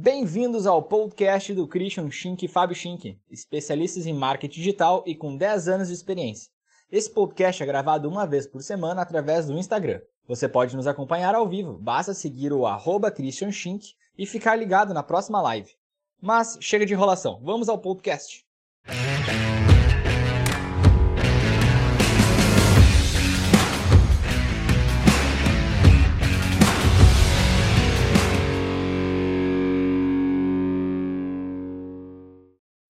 [0.00, 5.36] Bem-vindos ao podcast do Christian Schink e Fábio Schink, especialistas em marketing digital e com
[5.36, 6.52] 10 anos de experiência.
[6.88, 10.00] Esse podcast é gravado uma vez por semana através do Instagram.
[10.28, 14.94] Você pode nos acompanhar ao vivo, basta seguir o arroba Christian Schink e ficar ligado
[14.94, 15.72] na próxima live.
[16.22, 18.46] Mas chega de enrolação, vamos ao podcast.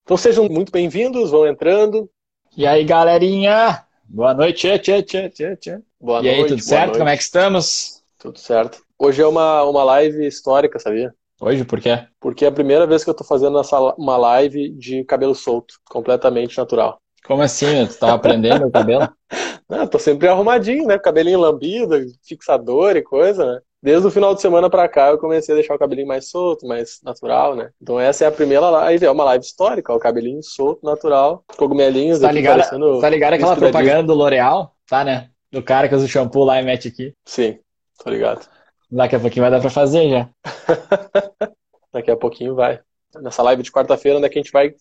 [0.08, 2.08] Então sejam muito bem-vindos, vão entrando.
[2.56, 3.84] E aí, galerinha?
[4.04, 5.80] Boa noite, tchê, tchê, tchê, tchê.
[6.00, 6.40] Boa e noite.
[6.40, 6.86] aí, tudo certo?
[6.86, 6.98] noite.
[7.00, 8.02] Como é que estamos?
[8.18, 8.82] Tudo certo.
[8.98, 11.14] Hoje é uma, uma live histórica, sabia?
[11.38, 12.06] Hoje, por quê?
[12.18, 15.74] Porque é a primeira vez que eu tô fazendo essa, uma live de cabelo solto,
[15.90, 16.98] completamente natural.
[17.26, 17.86] Como assim?
[17.86, 19.12] Tu tava prendendo o cabelo?
[19.68, 20.98] Não, tô sempre arrumadinho, né?
[20.98, 23.60] Cabelinho lambido, fixador e coisa, né?
[23.80, 26.66] Desde o final de semana pra cá eu comecei a deixar o cabelinho mais solto,
[26.66, 27.70] mais natural, né?
[27.80, 32.18] Então essa é a primeira live, é uma live histórica, o cabelinho solto, natural, cogumelinhos
[32.18, 34.74] Tá ligado, parecendo tá ligado aquela propaganda do L'Oreal?
[34.88, 35.30] Tá, né?
[35.52, 37.14] Do cara que usa o shampoo lá e mete aqui.
[37.24, 37.58] Sim,
[38.02, 38.46] tô ligado.
[38.90, 40.28] Daqui a pouquinho vai dar pra fazer já.
[41.92, 42.80] Daqui a pouquinho vai.
[43.20, 44.74] Nessa live de quarta-feira, onde é a gente vai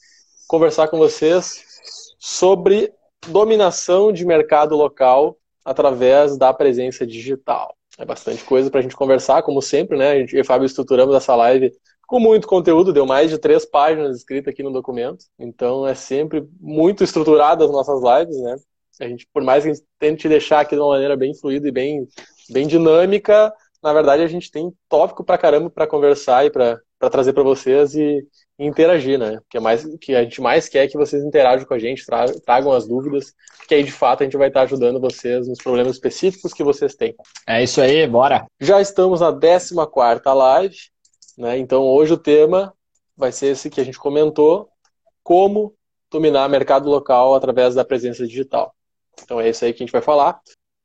[0.47, 1.63] conversar com vocês
[2.19, 2.91] sobre
[3.27, 7.76] dominação de mercado local através da presença digital.
[7.97, 10.11] É bastante coisa para a gente conversar, como sempre, né?
[10.11, 11.71] A gente, e Fábio estruturamos essa live
[12.05, 15.25] com muito conteúdo, deu mais de três páginas escritas aqui no documento.
[15.37, 18.55] Então é sempre muito estruturado as nossas lives, né?
[19.01, 21.67] A gente, por mais que a gente tente deixar aqui de uma maneira bem fluida
[21.67, 22.07] e bem,
[22.49, 23.53] bem dinâmica,
[23.83, 27.93] na verdade a gente tem tópico pra caramba para conversar e para trazer para vocês
[27.93, 28.25] e,
[28.57, 29.39] e interagir, né?
[29.49, 32.05] Que é mais que a gente mais quer é que vocês interajam com a gente,
[32.05, 33.33] tra tragam as dúvidas,
[33.67, 36.95] que aí de fato a gente vai estar ajudando vocês nos problemas específicos que vocês
[36.95, 37.15] têm.
[37.47, 38.47] É isso aí, bora.
[38.59, 40.77] Já estamos na 14ª live,
[41.37, 41.57] né?
[41.57, 42.73] Então hoje o tema
[43.15, 44.69] vai ser esse que a gente comentou,
[45.23, 45.75] como
[46.09, 48.73] dominar mercado local através da presença digital.
[49.21, 50.39] Então é isso aí que a gente vai falar.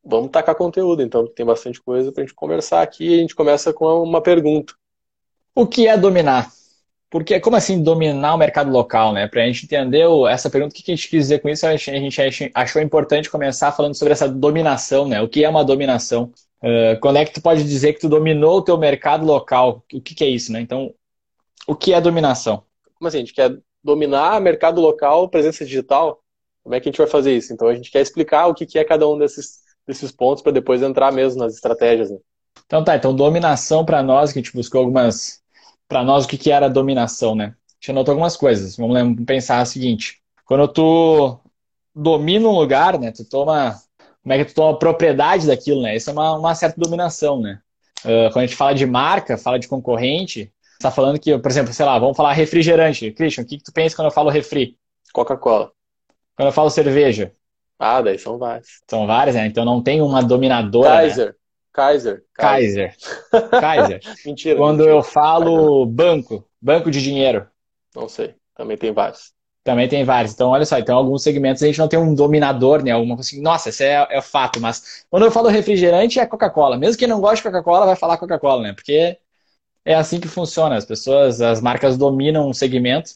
[0.04, 3.14] Vamos tacar conteúdo, então, tem bastante coisa para a gente conversar aqui.
[3.14, 4.74] A gente começa com uma pergunta.
[5.54, 6.50] O que é dominar?
[7.10, 9.28] Porque, como assim dominar o mercado local, né?
[9.28, 11.90] Pra gente entender essa pergunta, o que a gente quis dizer com isso, a gente
[11.90, 15.20] a gente achou importante começar falando sobre essa dominação, né?
[15.20, 16.32] O que é uma dominação?
[16.62, 19.84] Uh, quando é que tu pode dizer que tu dominou o teu mercado local?
[19.92, 20.60] O que que é isso, né?
[20.60, 20.94] Então,
[21.66, 22.64] o que é dominação?
[22.94, 23.18] Como assim?
[23.18, 26.22] A gente quer dominar mercado local, presença digital?
[26.62, 27.52] Como é que a gente vai fazer isso?
[27.52, 30.52] Então a gente quer explicar o que que é cada um desses, desses pontos para
[30.52, 32.10] depois entrar mesmo nas estratégias.
[32.10, 32.18] Né?
[32.66, 35.41] Então tá, então dominação para nós, que a gente buscou algumas.
[35.92, 37.44] Para nós, o que que era dominação, né?
[37.44, 38.76] A gente anotou algumas coisas.
[38.76, 41.38] Vamos pensar o seguinte: quando tu
[41.94, 43.12] domina um lugar, né?
[43.12, 43.76] Tu toma.
[44.22, 45.96] Como é que tu toma propriedade daquilo, né?
[45.96, 47.58] Isso é uma, uma certa dominação, né?
[48.04, 51.50] Ah, quando a gente fala de marca, fala de concorrente, você tá falando que, por
[51.50, 53.10] exemplo, sei lá, vamos falar refrigerante.
[53.12, 54.76] Christian, o que que tu pensa quando eu falo refri?
[55.12, 55.72] Coca-Cola.
[56.36, 57.32] Quando eu falo cerveja?
[57.78, 58.80] Ah, daí são vários.
[58.88, 59.46] São várias, né?
[59.46, 60.88] Então não tem uma dominadora.
[61.26, 61.32] né?
[61.72, 62.24] Kaiser.
[62.34, 62.96] Kaiser.
[63.58, 64.00] Kaiser.
[64.24, 64.56] Mentira.
[64.56, 64.90] Quando mentira.
[64.90, 67.48] eu falo banco, banco de dinheiro,
[67.94, 68.34] Não sei.
[68.54, 69.32] Também tem vários.
[69.64, 70.32] também tem vários.
[70.34, 72.90] Então, olha só, então alguns segmentos a gente não tem um dominador, né?
[72.90, 76.76] Alguma coisa assim, nossa, esse é, é fato, mas quando eu falo refrigerante é Coca-Cola.
[76.76, 78.72] Mesmo quem não gosta de Coca-Cola vai falar Coca-Cola, né?
[78.72, 79.18] Porque
[79.84, 80.76] é assim que funciona.
[80.76, 83.12] As pessoas, as marcas dominam um segmento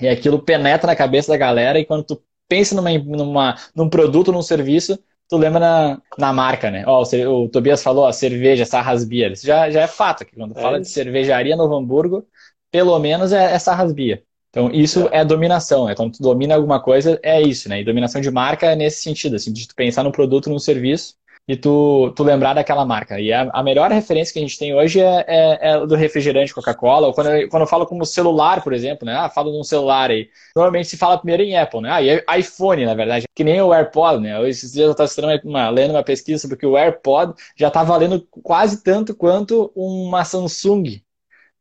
[0.00, 4.32] e aquilo penetra na cabeça da galera e quando tu pensa numa, numa, num produto,
[4.32, 4.98] num serviço,
[5.28, 6.84] tu lembra na, na marca, né?
[6.86, 9.32] Ó, o, o Tobias falou, ó, cerveja, Sarras Beer.
[9.32, 10.34] Isso já, já é fato aqui.
[10.36, 10.94] Quando É fala de isso.
[10.94, 12.26] cervejaria Novo Hamburgo,
[12.70, 14.24] pelo menos é, é Sarras Beer.
[14.50, 15.24] Então, isso é.
[15.24, 15.94] dominação, né?
[15.96, 17.80] Quando tu domina alguma coisa, é isso, né?
[17.80, 21.14] E dominação de marca é nesse sentido, assim, de tu pensar num produto, num serviço
[21.46, 23.20] e tu, tu lembrar daquela marca.
[23.20, 26.54] E a, a melhor referência que a gente tem hoje é, é, é do refrigerante
[26.54, 29.14] Coca-Cola, ou quando eu, quando eu falo como celular, por exemplo, né?
[29.14, 30.28] Ah, falo de um celular aí.
[30.56, 31.90] Normalmente se fala primeiro em Apple, né?
[31.92, 33.26] Ah, e iPhone, na verdade.
[33.34, 34.48] Que nem o AirPod, né?
[34.48, 38.26] Esses dias eu estava uma, lendo uma pesquisa sobre que o AirPod já está valendo
[38.42, 41.02] quase tanto quanto uma Samsung.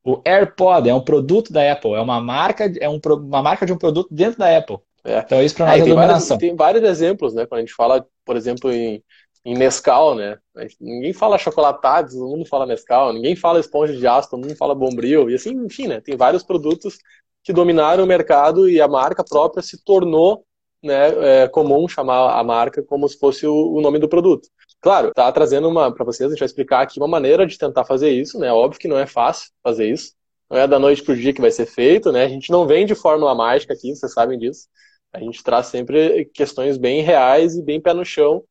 [0.04, 3.72] O AirPod é um produto da Apple, é uma marca, é um, uma marca de
[3.74, 4.78] um produto dentro da Apple.
[5.04, 5.20] É.
[5.20, 7.46] Então isso para É, nós e é tem, vários, tem vários exemplos, né?
[7.46, 9.04] Quando a gente fala, por exemplo, em,
[9.46, 10.38] em Nescau, né?
[10.80, 13.12] Ninguém fala chocolatados, todo mundo fala Nescau.
[13.12, 15.30] Ninguém fala esponja de aço, todo mundo fala Bombril.
[15.30, 16.00] E assim, enfim, né?
[16.00, 16.98] Tem vários produtos
[17.44, 20.46] que dominaram o mercado e a marca própria se tornou
[20.82, 24.50] né, é, comum chamar a marca como se fosse o, nome do produto.
[24.82, 27.86] Claro, tá trazendo uma para vocês, a gente vai explicar aqui uma maneira de tentar
[27.86, 28.52] fazer isso, né?
[28.52, 30.14] Óbvio que não é fácil fazer isso.
[30.50, 32.26] Não é da noite pro dia que vai ser feito, né?
[32.26, 34.68] A gente não vende fórmula mágica aqui, vocês sabem disso.
[35.14, 38.44] A gente traz sempre questões bem reais e bem pé no chão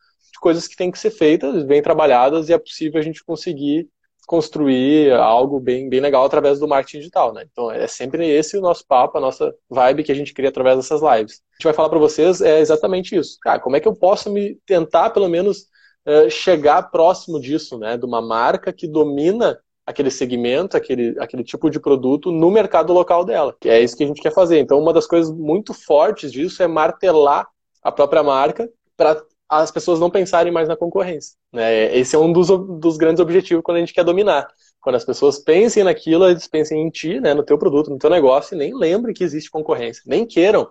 [0.43, 3.89] coisas que têm que ser feitas, bem trabalhadas, e é possível a gente conseguir
[4.27, 7.44] construir algo bem, bem legal através do marketing digital, né?
[7.50, 10.77] Então é sempre esse o nosso papo, a nossa vibe que a gente cria através
[10.77, 11.41] dessas lives.
[11.53, 13.37] A gente vai falar para vocês é exatamente isso.
[13.41, 15.67] Cara, como é que eu posso me tentar pelo menos
[16.06, 17.97] uh, chegar próximo disso, né?
[17.97, 23.25] De uma marca que domina aquele segmento, aquele, aquele tipo de produto no mercado local
[23.25, 23.56] dela.
[23.61, 24.59] Que é isso que a gente quer fazer.
[24.59, 27.47] Então uma das coisas muito fortes disso é martelar
[27.83, 29.21] a própria marca para
[29.60, 31.37] as pessoas não pensarem mais na concorrência.
[31.52, 31.94] Né?
[31.94, 34.49] Esse é um dos, dos grandes objetivos quando a gente quer dominar.
[34.81, 38.08] Quando as pessoas pensem naquilo, eles pensem em ti, né, no teu produto, no teu
[38.08, 40.02] negócio, e nem lembrem que existe concorrência.
[40.06, 40.66] Nem queiram.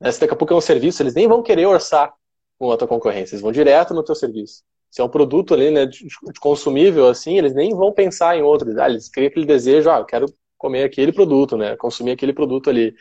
[0.00, 0.10] Né?
[0.10, 2.14] Se daqui a pouco é um serviço, eles nem vão querer orçar
[2.58, 3.34] com a tua concorrência.
[3.34, 4.62] Eles vão direto no teu serviço.
[4.90, 8.42] Se é um produto ali, né, de, de consumível, assim, eles nem vão pensar em
[8.42, 8.70] outro.
[8.80, 12.70] Ah, eles criam aquele desejo, ah, eu quero comer aquele produto, né, consumir aquele produto
[12.70, 12.94] ali.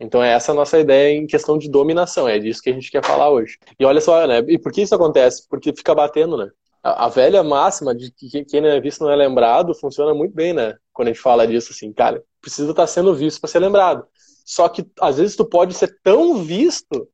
[0.00, 2.90] Então, é essa a nossa ideia em questão de dominação, é disso que a gente
[2.90, 3.58] quer falar hoje.
[3.78, 4.38] E olha só, né?
[4.46, 5.46] E por que isso acontece?
[5.48, 6.48] Porque fica batendo, né?
[6.82, 10.52] A, velha máxima de que quem não é visto não é lembrado funciona muito bem,
[10.52, 10.76] né?
[10.92, 14.06] Quando a gente fala disso, assim, cara, precisa estar sendo visto para ser lembrado.
[14.44, 17.08] Só que, às vezes, tu pode ser tão visto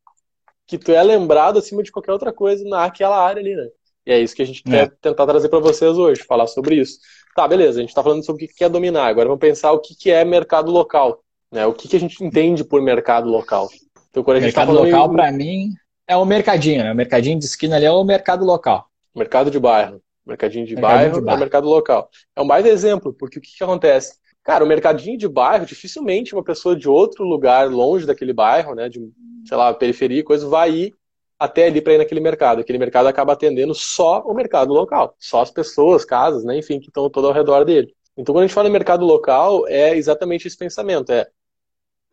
[0.66, 3.68] que tu é lembrado acima de qualquer outra coisa naquela área ali, né?
[4.06, 4.70] E é isso que a gente é.
[4.70, 6.98] quer tentar trazer para vocês hoje, falar sobre isso.
[7.34, 9.06] Tá, beleza, a gente está falando sobre o que é dominar.
[9.06, 11.23] Agora vamos pensar o que é mercado local.
[11.54, 11.64] Né?
[11.64, 13.68] O que, que a gente entende por mercado local?
[14.10, 15.16] Então, quando a gente tá mercado tá local, em...
[15.16, 15.70] para mim,
[16.06, 16.82] é o mercadinho.
[16.82, 16.92] Né?
[16.92, 18.86] O mercadinho de esquina ali é o mercado local.
[19.14, 20.02] Mercado de bairro.
[20.26, 22.10] Mercadinho de mercadinho bairro de é o mercado local.
[22.34, 24.16] É um baita exemplo, porque o que, que acontece?
[24.42, 28.88] Cara, o mercadinho de bairro, dificilmente uma pessoa de outro lugar, longe daquele bairro, né,
[28.88, 29.00] de,
[29.46, 30.94] sei lá, periferia, coisa, vai ir
[31.38, 32.60] até ali para ir naquele mercado.
[32.60, 36.88] Aquele mercado acaba atendendo só o mercado local, só as pessoas, casas, né, enfim, que
[36.88, 37.94] estão todo ao redor dele.
[38.16, 41.26] Então, quando a gente fala em mercado local, é exatamente esse pensamento: é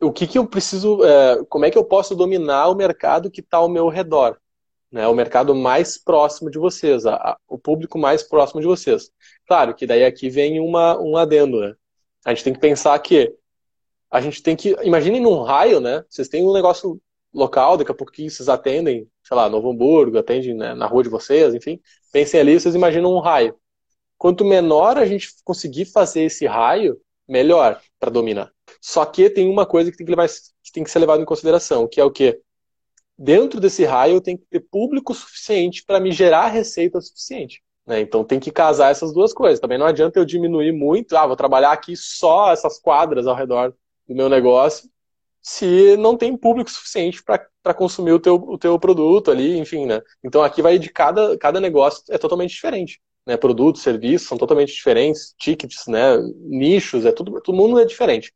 [0.02, 3.40] o que, que eu preciso, é, como é que eu posso dominar o mercado que
[3.40, 4.36] está ao meu redor,
[4.90, 5.06] né?
[5.06, 9.10] O mercado mais próximo de vocês, a, a, o público mais próximo de vocês.
[9.46, 11.74] Claro que daí aqui vem uma, um adendo, né?
[12.24, 13.34] A gente tem que pensar que
[14.10, 16.04] a gente tem que, imaginem num raio, né?
[16.08, 17.00] Vocês têm um negócio
[17.32, 21.08] local, daqui a pouquinho vocês atendem, sei lá, Novo Hamburgo, atendem né, na rua de
[21.08, 21.80] vocês, enfim.
[22.12, 23.56] Pensem ali, vocês imaginam um raio.
[24.18, 28.52] Quanto menor a gente conseguir fazer esse raio, melhor para dominar.
[28.82, 31.24] Só que tem uma coisa que tem que, levar, que tem que ser levado em
[31.24, 32.40] consideração, que é o quê?
[33.16, 37.62] Dentro desse raio eu tenho que ter público suficiente para me gerar receita suficiente.
[37.86, 38.00] Né?
[38.00, 39.60] Então tem que casar essas duas coisas.
[39.60, 43.72] Também não adianta eu diminuir muito, ah, vou trabalhar aqui só essas quadras ao redor
[44.08, 44.90] do meu negócio,
[45.40, 50.00] se não tem público suficiente para consumir o teu, o teu produto ali, enfim, né?
[50.24, 54.72] Então aqui vai de cada, cada negócio é totalmente diferente né, produtos, serviços são totalmente
[54.72, 58.32] diferentes, tickets, né, nichos, é tudo, todo mundo é diferente.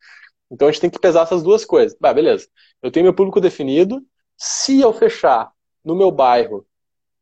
[0.51, 1.97] Então a gente tem que pesar essas duas coisas.
[2.01, 2.49] Bah, beleza.
[2.83, 4.03] Eu tenho meu público definido.
[4.37, 5.51] Se eu fechar
[5.85, 6.67] no meu bairro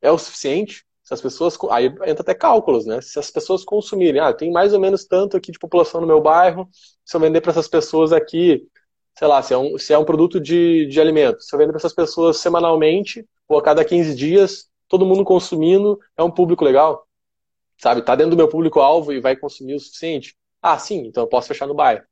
[0.03, 1.57] é o suficiente, se as pessoas.
[1.71, 3.01] Aí entra até cálculos, né?
[3.01, 6.21] Se as pessoas consumirem, ah, tem mais ou menos tanto aqui de população no meu
[6.21, 6.69] bairro,
[7.05, 8.67] se eu vender para essas pessoas aqui,
[9.19, 11.73] sei lá, se é um, se é um produto de, de alimento, se eu vender
[11.73, 16.65] para essas pessoas semanalmente ou a cada 15 dias, todo mundo consumindo, é um público
[16.65, 17.07] legal
[17.79, 18.03] sabe?
[18.03, 20.37] Tá dentro do meu público-alvo e vai consumir o suficiente?
[20.63, 22.05] Ah, sim, então eu posso fechar no bairro.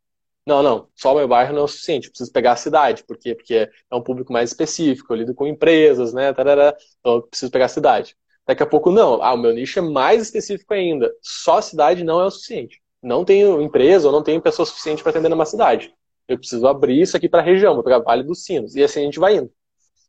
[0.46, 3.04] Não, não, só o meu bairro não é o suficiente, eu preciso pegar a cidade,
[3.04, 3.34] por quê?
[3.34, 7.52] Porque é um público mais específico, eu lido com empresas, né, tarará, então eu preciso
[7.52, 8.16] pegar a cidade.
[8.44, 12.02] Daqui a pouco, não, ah, o meu nicho é mais específico ainda, só a cidade
[12.02, 12.82] não é o suficiente.
[13.00, 15.94] Não tenho empresa ou não tenho pessoa suficiente para atender numa cidade.
[16.26, 19.00] Eu preciso abrir isso aqui para a região, vou pegar Vale dos Sinos, e assim
[19.00, 19.50] a gente vai indo.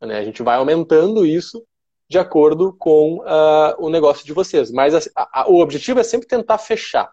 [0.02, 0.18] Né?
[0.18, 1.64] A gente vai aumentando isso
[2.08, 4.72] de acordo com uh, o negócio de vocês.
[4.72, 7.10] Mas a, a, o objetivo é sempre tentar fechar.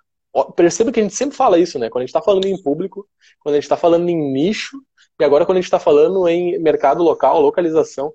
[0.55, 1.91] Perceba que a gente sempre fala isso, né?
[1.91, 3.09] Quando a gente está falando em público,
[3.41, 4.81] quando a gente está falando em nicho,
[5.21, 8.13] e agora quando a gente está falando em mercado local, localização,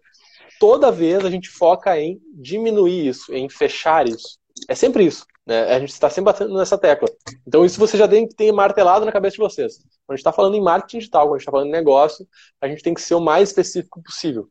[0.60, 4.40] toda vez a gente foca em diminuir isso, em fechar isso.
[4.70, 5.26] É sempre isso.
[5.46, 5.76] Né?
[5.76, 7.08] A gente está sempre batendo nessa tecla.
[7.46, 9.78] Então, isso você já tem que ter martelado na cabeça de vocês.
[9.78, 12.28] Quando a gente está falando em marketing digital, quando a gente está falando em negócio,
[12.62, 14.48] a gente tem que ser o mais específico possível.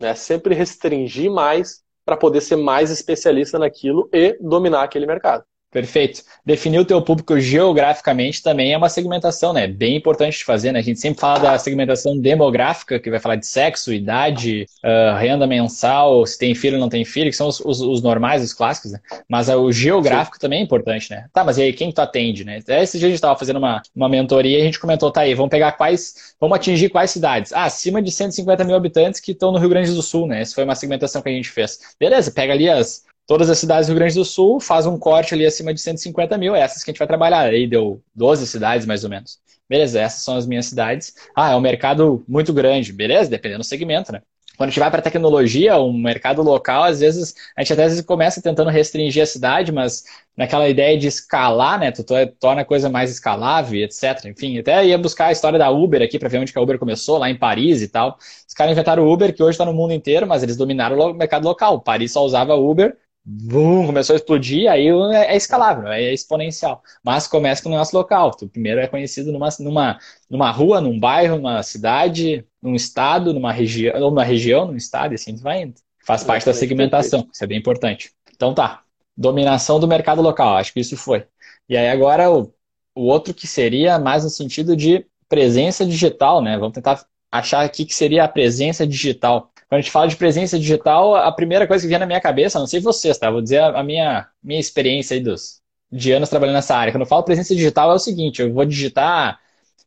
[0.00, 0.14] Né?
[0.14, 5.44] Sempre restringir mais para poder ser mais especialista naquilo e dominar aquele mercado.
[5.78, 6.24] Perfeito.
[6.44, 9.68] Definir o teu público geograficamente também é uma segmentação, né?
[9.68, 10.80] Bem importante de fazer, né?
[10.80, 15.46] A gente sempre fala da segmentação demográfica, que vai falar de sexo, idade, uh, renda
[15.46, 18.52] mensal, se tem filho ou não tem filho, que são os, os, os normais, os
[18.52, 18.98] clássicos, né?
[19.28, 20.40] Mas uh, o geográfico Sim.
[20.40, 21.26] também é importante, né?
[21.32, 22.58] Tá, mas e aí, quem tu atende, né?
[22.66, 25.34] Esse dia a gente estava fazendo uma, uma mentoria e a gente comentou, tá aí,
[25.34, 27.52] vamos pegar quais, vamos atingir quais cidades?
[27.52, 30.40] Ah, acima de 150 mil habitantes que estão no Rio Grande do Sul, né?
[30.40, 31.78] Essa foi uma segmentação que a gente fez.
[32.00, 35.34] Beleza, pega ali as todas as cidades do Rio Grande do Sul, faz um corte
[35.34, 37.42] ali acima de 150 mil, é essas que a gente vai trabalhar.
[37.42, 39.38] Aí deu 12 cidades, mais ou menos.
[39.68, 41.14] Beleza, essas são as minhas cidades.
[41.36, 42.92] Ah, é um mercado muito grande.
[42.92, 44.22] Beleza, dependendo do segmento, né?
[44.58, 47.92] quando a gente vai para tecnologia, o mercado local, às vezes, a gente até às
[47.92, 50.02] vezes começa tentando restringir a cidade, mas
[50.36, 51.92] naquela ideia de escalar, né?
[51.92, 52.04] Tu
[52.40, 54.24] torna a coisa mais escalável, etc.
[54.26, 56.76] Enfim, até ia buscar a história da Uber aqui para ver onde que a Uber
[56.76, 58.18] começou, lá em Paris e tal.
[58.48, 61.14] Os caras inventaram o Uber, que hoje está no mundo inteiro, mas eles dominaram o
[61.14, 61.80] mercado local.
[61.80, 62.96] Paris só usava Uber,
[63.30, 66.82] Vum, começou a explodir, aí é, é escalável, é exponencial.
[67.04, 68.30] Mas começa com o nosso local.
[68.30, 69.98] Tu primeiro é conhecido numa, numa,
[70.30, 75.12] numa rua, num bairro, numa cidade, num estado, numa região, ou numa região, num estado,
[75.12, 75.74] e assim tu vai indo.
[76.06, 78.12] Faz parte da segmentação, isso é bem importante.
[78.34, 78.82] Então tá,
[79.14, 81.26] dominação do mercado local, acho que isso foi.
[81.68, 82.50] E aí agora o,
[82.94, 86.56] o outro que seria mais no sentido de presença digital, né?
[86.56, 89.52] Vamos tentar achar aqui que seria a presença digital.
[89.68, 92.58] Quando a gente fala de presença digital, a primeira coisa que vem na minha cabeça,
[92.58, 93.30] não sei vocês, tá?
[93.30, 95.60] Vou dizer a minha, minha experiência aí dos,
[95.92, 96.92] de anos trabalhando nessa área.
[96.92, 99.38] Quando eu falo presença digital, é o seguinte: eu vou digitar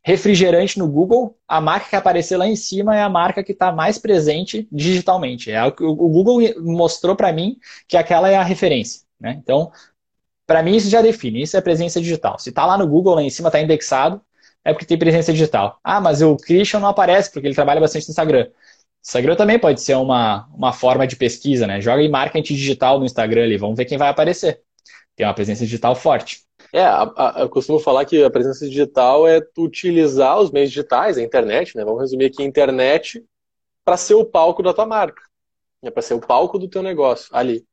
[0.04, 3.70] refrigerante no Google, a marca que aparecer lá em cima é a marca que está
[3.70, 5.50] mais presente digitalmente.
[5.50, 9.02] É o o Google mostrou para mim que aquela é a referência.
[9.20, 9.38] Né?
[9.40, 9.70] Então,
[10.46, 11.42] para mim, isso já define.
[11.42, 12.38] Isso é presença digital.
[12.38, 14.20] Se está lá no Google, lá em cima está indexado,
[14.64, 15.78] é porque tem presença digital.
[15.82, 18.48] Ah, mas o Christian não aparece porque ele trabalha bastante no Instagram.
[19.04, 21.80] Instagram também pode ser uma, uma forma de pesquisa, né?
[21.80, 24.60] Joga em marketing digital no Instagram ali, vamos ver quem vai aparecer.
[25.16, 26.40] Tem uma presença digital forte.
[26.72, 30.70] É, a, a, eu costumo falar que a presença digital é tu utilizar os meios
[30.70, 31.84] digitais, a internet, né?
[31.84, 33.22] Vamos resumir aqui a internet
[33.84, 35.22] para ser o palco da tua marca,
[35.82, 37.66] é para ser o palco do teu negócio ali.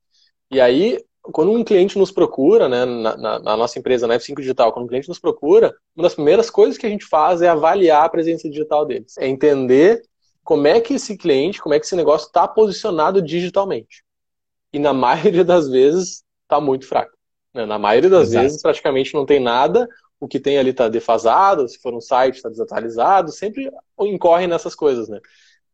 [0.52, 4.38] E aí, quando um cliente nos procura, né, na, na, na nossa empresa, na F5
[4.40, 7.48] Digital, quando um cliente nos procura, uma das primeiras coisas que a gente faz é
[7.48, 10.02] avaliar a presença digital deles, é entender
[10.50, 14.04] como é que esse cliente, como é que esse negócio está posicionado digitalmente.
[14.74, 17.16] E na maioria das vezes está muito fraco.
[17.54, 17.68] Né?
[17.68, 18.42] Na maioria das Exato.
[18.42, 19.88] vezes praticamente não tem nada,
[20.20, 24.74] o que tem ali está defasado, se for um site está desatualizado, sempre incorre nessas
[24.74, 25.20] coisas, né?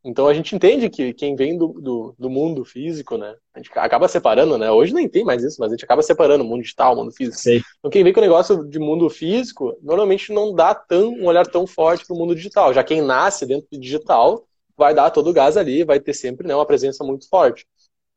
[0.03, 3.33] Então a gente entende que quem vem do, do, do, mundo físico, né?
[3.53, 4.69] A gente acaba separando, né?
[4.69, 7.13] Hoje nem tem mais isso, mas a gente acaba separando o mundo digital, o mundo
[7.13, 7.37] físico.
[7.37, 7.61] Sei.
[7.79, 11.47] Então quem vem com o negócio de mundo físico, normalmente não dá tão, um olhar
[11.47, 12.73] tão forte para o mundo digital.
[12.73, 14.45] Já quem nasce dentro do digital
[14.77, 17.65] vai dar todo o gás ali, vai ter sempre né, uma presença muito forte.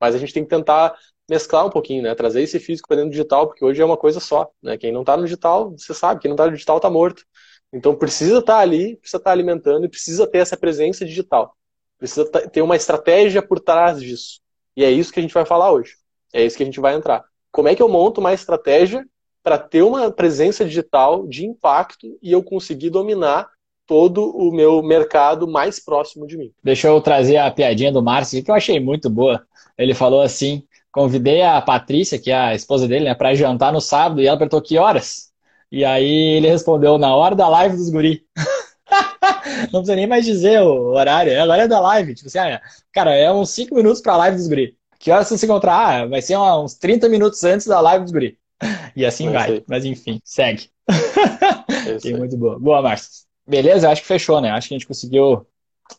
[0.01, 0.97] Mas a gente tem que tentar
[1.29, 2.15] mesclar um pouquinho, né?
[2.15, 4.79] Trazer esse físico para dentro do digital, porque hoje é uma coisa só, né?
[4.79, 7.25] Quem não está no digital, você sabe, quem não está no digital está morto.
[7.73, 11.55] Então precisa estar tá ali, precisa estar tá alimentando e precisa ter essa presença digital.
[11.99, 14.41] Precisa ter uma estratégia por trás disso.
[14.77, 15.97] E é isso que a gente vai falar hoje.
[16.33, 17.25] É isso que a gente vai entrar.
[17.51, 19.05] Como é que eu monto uma estratégia
[19.43, 23.51] para ter uma presença digital de impacto e eu conseguir dominar
[23.89, 26.53] todo o meu mercado mais próximo de mim.
[26.63, 29.43] Deixa eu trazer a piadinha do Márcio, que eu achei muito boa.
[29.77, 33.81] Ele falou assim: convidei a Patrícia, que é a esposa dele, né, para jantar no
[33.81, 35.31] sábado, e ela perguntou que horas.
[35.73, 38.25] E aí ele respondeu: na hora da live dos guri.
[39.73, 42.15] Não precisa nem mais dizer o horário, é, agora é da live.
[42.15, 42.61] Tipo assim, ah,
[42.93, 44.77] cara, é uns 5 minutos para a live dos guri.
[44.99, 46.03] Que horas você se encontrar?
[46.03, 48.39] Ah, vai ser uns 30 minutos antes da live dos guri.
[48.97, 49.63] E assim vai.
[49.69, 50.69] Mas enfim, segue.
[52.05, 52.59] É muito boa.
[52.59, 53.28] Boa, Márcio.
[53.49, 54.51] Beleza, acho que fechou, né?
[54.51, 55.47] Acho que a gente conseguiu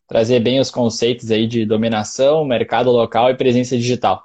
[0.07, 4.23] trazer bem os conceitos aí de dominação, mercado local e presença digital.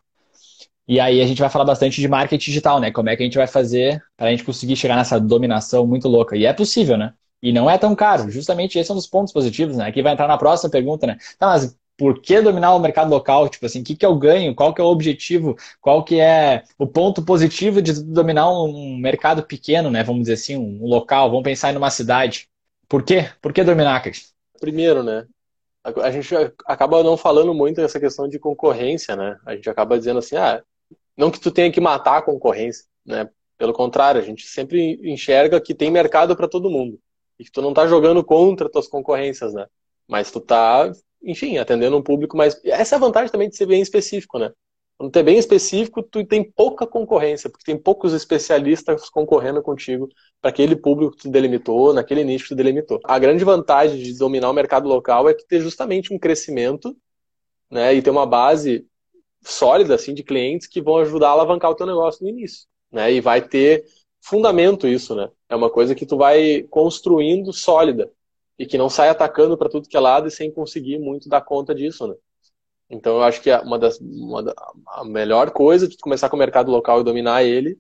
[0.87, 2.91] E aí a gente vai falar bastante de marketing digital, né?
[2.91, 6.07] Como é que a gente vai fazer para a gente conseguir chegar nessa dominação muito
[6.07, 6.37] louca.
[6.37, 7.15] E é possível, né?
[7.43, 8.31] E não é tão caro.
[8.31, 9.87] Justamente esse é um dos pontos positivos, né?
[9.87, 11.17] Aqui vai entrar na próxima pergunta, né?
[11.39, 13.49] Tá, mas por que dominar o mercado local?
[13.49, 14.55] Tipo assim, o que, que eu ganho?
[14.55, 15.57] Qual que é o objetivo?
[15.81, 20.03] Qual que é o ponto positivo de dominar um mercado pequeno, né?
[20.03, 21.31] Vamos dizer assim, um local.
[21.31, 22.49] Vamos pensar em uma cidade.
[22.89, 23.31] Por quê?
[23.41, 24.35] Por que Dominax?
[24.61, 25.27] Primeiro, né?
[25.83, 26.35] A gente
[26.67, 29.39] acaba não falando muito dessa questão de concorrência, né?
[29.45, 30.63] A gente acaba dizendo assim, ah,
[31.17, 33.29] não que tu tenha que matar a concorrência, né?
[33.59, 36.99] Pelo contrário, a gente sempre enxerga que tem mercado para todo mundo
[37.39, 39.67] e que tu não tá jogando contra tuas concorrências, né?
[40.09, 40.91] Mas tu tá,
[41.23, 42.59] enfim, atendendo um público mais.
[42.65, 44.51] Essa é a vantagem também de ser bem específico, né?
[44.97, 50.09] Quando tu é bem específico, tu tem pouca concorrência, porque tem poucos especialistas concorrendo contigo
[50.41, 53.01] para aquele público que tu delimitou, naquele nicho que tu delimitou.
[53.05, 56.97] A grande vantagem de dominar o mercado local é que ter justamente um crescimento
[57.71, 58.87] né, e ter uma base
[59.43, 63.13] sólida assim de clientes que vão ajudar a alavancar o teu negócio no início, né?
[63.13, 63.85] E vai ter
[64.21, 65.31] fundamento isso, né?
[65.49, 68.11] É uma coisa que tu vai construindo sólida
[68.59, 71.43] e que não sai atacando para tudo que é lado e sem conseguir muito dar
[71.43, 72.15] conta disso, né?
[72.89, 74.55] Então eu acho que uma das uma da,
[74.89, 77.79] a melhor coisa de começar com o mercado local e dominar ele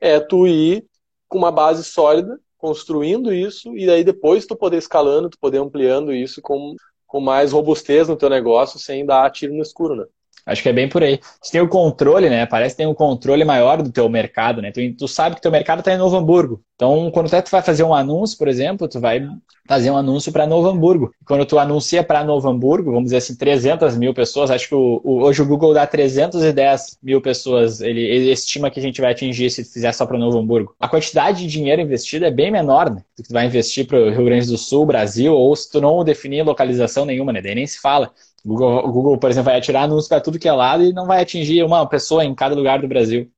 [0.00, 0.84] é tu ir
[1.28, 6.12] com uma base sólida, construindo isso e aí depois tu poder escalando, tu poder ampliando
[6.12, 6.74] isso com,
[7.06, 10.04] com mais robustez no teu negócio sem dar tiro no escuro, né?
[10.44, 11.18] Acho que é bem por aí.
[11.42, 12.46] Você tem o controle, né?
[12.46, 14.70] Parece que tem um controle maior do teu mercado, né?
[14.70, 16.62] Tu, tu sabe que teu mercado está em Novo Hamburgo.
[16.76, 19.26] Então, quando tu vai fazer um anúncio, por exemplo, tu vai
[19.66, 21.12] fazer um anúncio para Novo Hamburgo.
[21.26, 25.00] Quando tu anuncia para Novo Hamburgo, vamos dizer assim, 300 mil pessoas, acho que o,
[25.02, 29.12] o, hoje o Google dá 310 mil pessoas, ele, ele estima que a gente vai
[29.12, 30.76] atingir se fizer só para Novo Hamburgo.
[30.78, 33.98] A quantidade de dinheiro investido é bem menor né, do que tu vai investir para
[33.98, 37.54] o Rio Grande do Sul, Brasil, ou se tu não definir localização nenhuma, né, daí
[37.54, 38.12] nem se fala.
[38.46, 41.06] Google, o Google, por exemplo, vai atirar anúncios para tudo que é lado e não
[41.06, 43.30] vai atingir uma pessoa em cada lugar do Brasil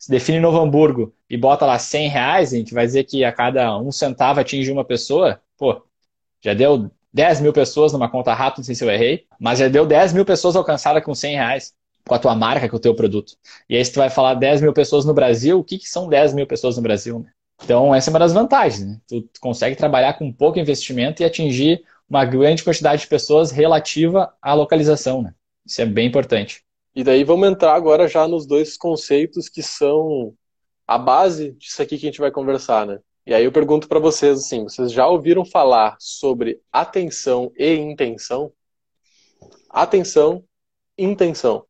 [0.00, 3.78] se define Novo Hamburgo e bota lá 100 reais, gente vai dizer que a cada
[3.78, 5.82] um centavo atinge uma pessoa, pô,
[6.42, 9.68] já deu 10 mil pessoas numa conta rápida, não sei se eu errei, mas já
[9.68, 11.74] deu 10 mil pessoas alcançadas com 100 reais
[12.08, 13.34] com a tua marca, com o teu produto.
[13.68, 16.08] E aí, se tu vai falar 10 mil pessoas no Brasil, o que, que são
[16.08, 17.18] 10 mil pessoas no Brasil?
[17.18, 17.26] Né?
[17.62, 18.86] Então, essa é uma das vantagens.
[18.86, 18.98] Né?
[19.06, 24.34] Tu, tu consegue trabalhar com pouco investimento e atingir uma grande quantidade de pessoas relativa
[24.42, 25.22] à localização.
[25.22, 25.32] Né?
[25.64, 26.64] Isso é bem importante.
[26.92, 30.34] E daí vamos entrar agora já nos dois conceitos que são
[30.86, 32.98] a base disso aqui que a gente vai conversar, né?
[33.24, 38.52] E aí eu pergunto para vocês assim, vocês já ouviram falar sobre atenção e intenção?
[39.68, 40.42] Atenção,
[40.98, 41.64] intenção.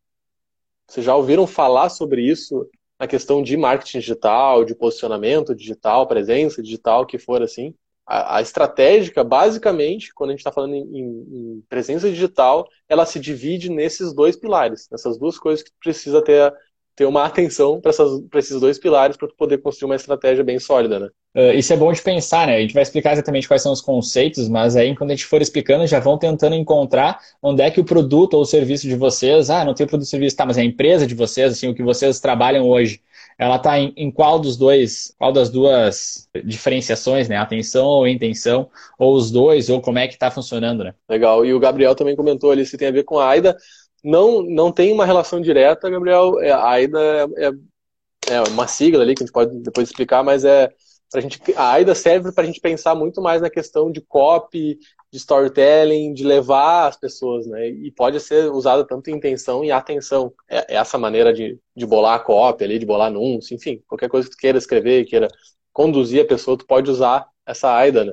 [0.87, 2.66] Vocês já ouviram falar sobre isso
[2.99, 7.75] na questão de marketing digital, de posicionamento digital, presença digital, que for assim?
[8.10, 13.70] A, estratégica, basicamente, quando a gente está falando em, em, presença digital, ela se divide
[13.70, 16.52] nesses dois pilares, nessas duas coisas que precisa ter,
[16.96, 17.92] ter uma atenção para
[18.40, 21.08] esses dois pilares para poder construir uma estratégia bem sólida, né?
[21.36, 22.56] Uh, isso é bom de pensar, né?
[22.56, 25.40] A gente vai explicar exatamente quais são os conceitos, mas aí quando a gente for
[25.40, 29.50] explicando, já vão tentando encontrar onde é que o produto ou o serviço de vocês,
[29.50, 31.74] ah, não tem produto ou serviço, tá, mas é a empresa de vocês, assim, o
[31.74, 33.00] que vocês trabalham hoje
[33.40, 37.38] ela está em, em, qual dos dois, qual das duas diferenciações, né?
[37.38, 38.68] Atenção ou intenção,
[38.99, 40.94] ou os dois, ou como é que está funcionando, né?
[41.09, 41.42] Legal.
[41.47, 43.56] E o Gabriel também comentou ali se tem a ver com a AIDA.
[44.04, 46.38] Não, não tem uma relação direta, Gabriel.
[46.38, 50.23] É, a AIDA é, é, é uma sigla ali que a gente pode depois explicar,
[50.23, 50.68] mas é
[51.11, 54.78] pra gente, a AIDA serve para a gente pensar muito mais na questão de copy,
[55.10, 57.68] de storytelling, de levar as pessoas, né?
[57.68, 60.32] E pode ser usada tanto em intenção e atenção.
[60.48, 64.08] É, é essa maneira de, de bolar a cópia ali, de bolar anúncio, enfim, qualquer
[64.08, 65.28] coisa que tu queira escrever, queira
[65.72, 68.12] conduzir a pessoa, tu pode usar essa AIDA, né?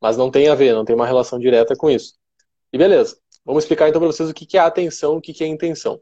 [0.00, 2.14] Mas não tem a ver, não tem uma relação direta com isso.
[2.72, 6.00] E beleza, vamos explicar então para vocês o que é atenção, o que é intenção.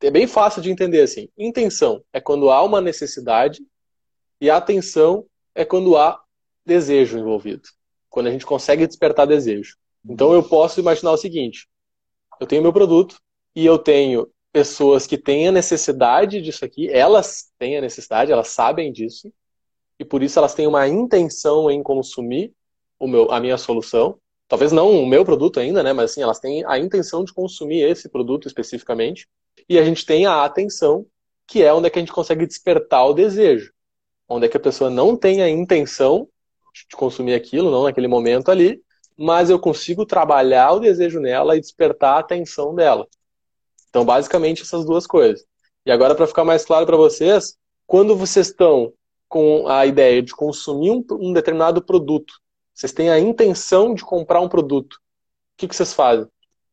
[0.00, 1.28] É bem fácil de entender assim.
[1.36, 3.60] Intenção é quando há uma necessidade
[4.40, 6.22] e atenção é quando há
[6.64, 7.68] desejo envolvido
[8.08, 9.76] quando a gente consegue despertar desejo.
[10.04, 11.68] Então eu posso imaginar o seguinte:
[12.40, 13.16] eu tenho meu produto
[13.54, 18.48] e eu tenho pessoas que têm a necessidade disso aqui, elas têm a necessidade, elas
[18.48, 19.30] sabem disso,
[19.98, 22.52] e por isso elas têm uma intenção em consumir
[22.98, 24.18] o meu, a minha solução.
[24.48, 25.92] Talvez não o meu produto ainda, né?
[25.92, 29.28] Mas assim, elas têm a intenção de consumir esse produto especificamente.
[29.68, 31.04] E a gente tem a atenção,
[31.46, 33.72] que é onde é que a gente consegue despertar o desejo.
[34.28, 36.28] Onde é que a pessoa não tem a intenção
[36.88, 38.80] de consumir aquilo, não naquele momento ali,
[39.16, 43.06] mas eu consigo trabalhar o desejo nela e despertar a atenção dela.
[43.88, 45.44] Então, basicamente, essas duas coisas.
[45.86, 48.92] E agora, para ficar mais claro para vocês, quando vocês estão
[49.28, 52.34] com a ideia de consumir um, um, determinado produto,
[52.74, 54.98] vocês têm a intenção de comprar um produto, o
[55.56, 56.26] que, que vocês fazem?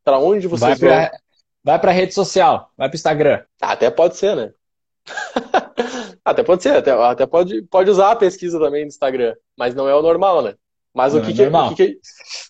[0.04, 1.20] Para onde vocês vai pra, vão?
[1.64, 3.44] Vai para a rede social, vai para o Instagram.
[3.62, 4.54] Até pode ser, né?
[6.26, 9.90] Até pode ser, até, até pode, pode usar a pesquisa também no Instagram, mas não
[9.90, 10.56] é o normal, né?
[10.94, 12.00] Mas o que, é que, o que, que,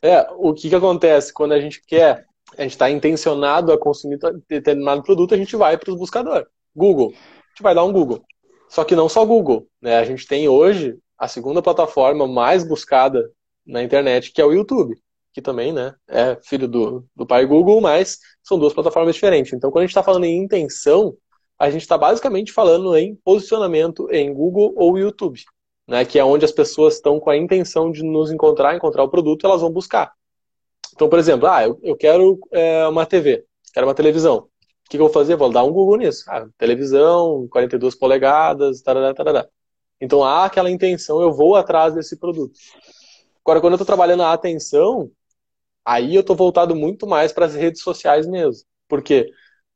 [0.01, 2.25] é, o que, que acontece quando a gente quer,
[2.57, 6.45] a gente está intencionado a consumir determinado produto, a gente vai para os buscadores.
[6.75, 7.13] Google.
[7.13, 8.21] A gente vai dar um Google.
[8.69, 9.67] Só que não só Google.
[9.81, 9.97] Né?
[9.97, 13.31] A gente tem hoje a segunda plataforma mais buscada
[13.65, 14.95] na internet, que é o YouTube.
[15.31, 19.53] Que também né, é filho do, do pai Google, mas são duas plataformas diferentes.
[19.53, 21.15] Então, quando a gente está falando em intenção,
[21.57, 25.41] a gente está basicamente falando em posicionamento em Google ou YouTube,
[25.87, 29.09] né, que é onde as pessoas estão com a intenção de nos encontrar, encontrar o
[29.09, 30.13] produto, elas vão buscar.
[30.93, 34.37] Então, por exemplo, ah, eu, quero é, uma TV, quero uma televisão.
[34.37, 35.35] O que, que, eu vou fazer?
[35.35, 36.23] Vou dar um Google nisso.
[36.27, 39.47] Ah, televisão, 42 polegadas, tarará, tarará.
[39.99, 42.53] Então há aquela intenção, eu vou atrás desse produto.
[43.43, 45.09] Agora, quando eu estou trabalhando a atenção,
[45.85, 48.65] aí eu estou voltado muito mais para as redes sociais mesmo.
[48.87, 49.31] Por quê?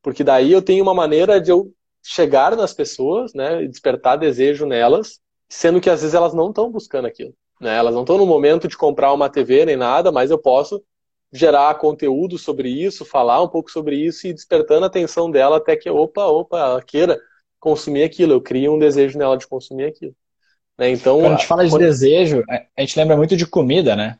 [0.07, 1.69] Porque daí eu tenho uma maneira de eu
[2.01, 6.71] chegar nas pessoas, né, e despertar desejo nelas, sendo que às vezes elas não estão
[6.71, 7.33] buscando aquilo.
[7.59, 7.75] Né?
[7.75, 10.81] Elas não estão no momento de comprar uma TV nem nada, mas eu posso
[11.29, 15.75] gerar conteúdo sobre isso, falar um pouco sobre isso e despertando a atenção dela até
[15.75, 17.19] que, opa, opa, ela queira
[17.59, 18.31] consumir aquilo.
[18.31, 20.15] Eu crio um desejo nela de consumir aquilo.
[20.77, 20.89] Né?
[20.89, 21.81] Então, Quando a gente fala de quando...
[21.81, 24.17] desejo, a gente lembra muito de comida, né?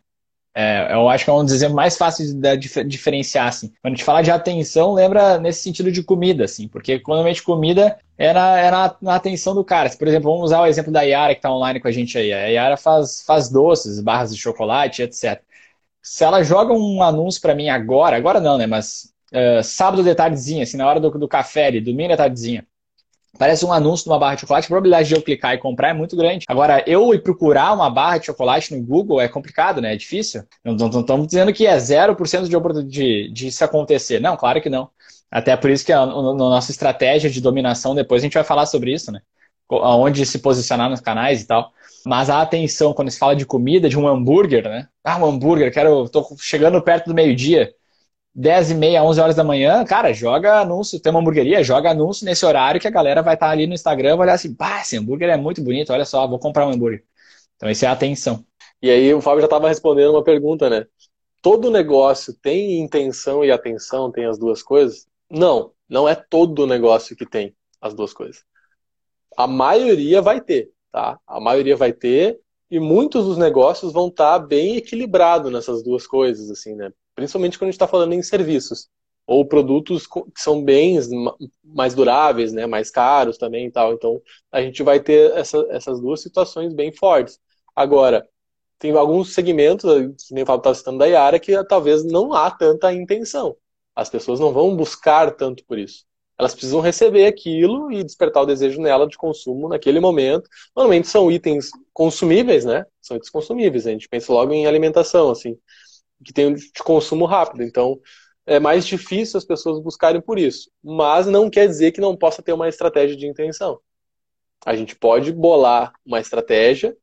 [0.60, 3.68] É, eu acho que é um dos exemplos mais fáceis de, diferenciar, assim.
[3.80, 7.96] Quando a gente fala de atenção, lembra nesse sentido de comida, assim, porque normalmente comida
[8.18, 9.88] na, é na, atenção do cara.
[9.92, 12.34] Por exemplo, vamos usar o exemplo da Yara que está online com a gente aí.
[12.34, 15.40] A Yara faz, faz doces, barras de chocolate, etc.
[16.02, 18.66] Se ela joga um anúncio para mim agora, agora não, né?
[18.66, 22.66] Mas uh, sábado de tardezinha, assim, na hora do, do café, domingo de tardezinha,
[23.38, 25.90] Parece um anúncio de uma barra de chocolate, a probabilidade de eu clicar e comprar
[25.90, 26.46] é muito grande.
[26.48, 29.94] Agora, eu ir procurar uma barra de chocolate no Google é complicado, né?
[29.94, 30.44] É difícil.
[30.64, 34.20] Não estamos dizendo que é 0% de de, de isso acontecer.
[34.20, 34.90] Não, claro que não.
[35.30, 38.44] Até por isso que a, a, a nossa estratégia de dominação, depois a gente vai
[38.44, 39.22] falar sobre isso, né?
[39.70, 41.72] Onde se posicionar nos canais e tal.
[42.06, 44.88] Mas a atenção, quando se fala de comida, de um hambúrguer, né?
[45.04, 46.08] Ah, um hambúrguer, quero.
[46.08, 47.74] tô chegando perto do meio-dia.
[48.40, 52.24] 10 e meia, 11 horas da manhã, cara, joga anúncio, tem uma hamburgueria, joga anúncio
[52.24, 54.96] nesse horário que a galera vai estar ali no Instagram, vai olhar assim, pá, esse
[54.96, 57.04] hambúrguer é muito bonito, olha só, vou comprar um hambúrguer.
[57.56, 58.46] Então, isso é a atenção.
[58.80, 60.86] E aí o Fábio já estava respondendo uma pergunta, né?
[61.42, 65.08] Todo negócio tem intenção e atenção, tem as duas coisas?
[65.28, 68.44] Não, não é todo negócio que tem as duas coisas.
[69.36, 71.20] A maioria vai ter, tá?
[71.26, 76.52] A maioria vai ter e muitos dos negócios vão estar bem equilibrados nessas duas coisas,
[76.52, 76.92] assim, né?
[77.18, 78.88] Principalmente quando a gente está falando em serviços
[79.26, 81.10] ou produtos que são bens
[81.64, 83.92] mais duráveis, né, mais caros também e tal.
[83.92, 87.40] Então, a gente vai ter essa, essas duas situações bem fortes.
[87.76, 88.26] Agora,
[88.78, 89.84] tem alguns segmentos,
[90.28, 93.58] que nem o Fábio estava citando da Yara, que talvez não há tanta intenção.
[93.96, 96.06] As pessoas não vão buscar tanto por isso.
[96.38, 100.48] Elas precisam receber aquilo e despertar o desejo nela de consumo naquele momento.
[100.76, 102.86] Normalmente são itens consumíveis, né?
[103.02, 103.88] São itens consumíveis.
[103.88, 105.58] A gente pensa logo em alimentação, assim
[106.24, 107.64] que tem de consumo rápido.
[107.64, 108.00] Então,
[108.46, 110.72] é mais difícil as pessoas buscarem por isso.
[110.84, 113.80] Mas não quer dizer que não possa ter uma estratégia de intenção.
[114.66, 116.96] A gente pode bolar uma estratégia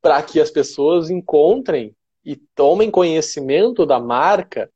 [0.00, 4.70] para que as pessoas encontrem e tomem conhecimento da marca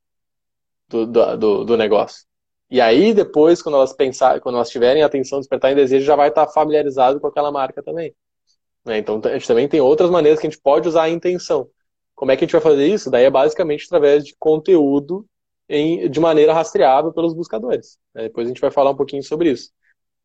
[0.88, 2.24] do, do, do, negócio.
[2.70, 6.28] E aí, depois, quando elas pensar, quando elas tiverem atenção, despertar em desejo, já vai
[6.28, 8.14] estar familiarizado com aquela marca também.
[8.84, 8.98] Né?
[8.98, 11.68] Então, a gente também tem outras maneiras que a gente pode usar a intenção.
[12.16, 13.10] Como é que a gente vai fazer isso?
[13.10, 15.26] Daí é basicamente através de conteúdo
[15.68, 17.98] em, de maneira rastreável pelos buscadores.
[18.14, 18.24] Né?
[18.24, 19.70] Depois a gente vai falar um pouquinho sobre isso.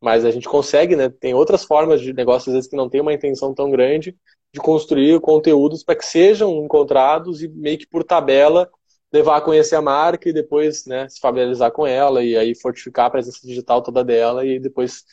[0.02, 1.10] Mas a gente consegue, né?
[1.10, 4.18] Tem outras formas de negócio, às vezes, que não tem uma intenção tão grande
[4.54, 8.70] de construir conteúdos para que sejam encontrados e meio que por tabela
[9.14, 13.08] levar a conhecer a marca e depois né, se familiarizar com ela e aí fortificar
[13.08, 15.04] a presença digital toda dela e depois,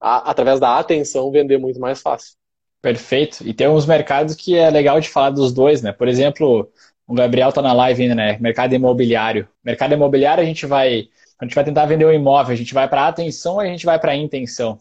[0.00, 2.36] a, através da atenção, vender muito mais fácil.
[2.82, 3.46] Perfeito.
[3.46, 5.92] E tem uns mercados que é legal de falar dos dois, né?
[5.92, 6.68] Por exemplo,
[7.06, 8.36] o Gabriel tá na live ainda, né?
[8.40, 9.48] Mercado imobiliário.
[9.64, 12.88] Mercado imobiliário a gente vai, a gente vai tentar vender um imóvel, a gente vai
[12.88, 14.78] para atenção ou a gente vai para intenção?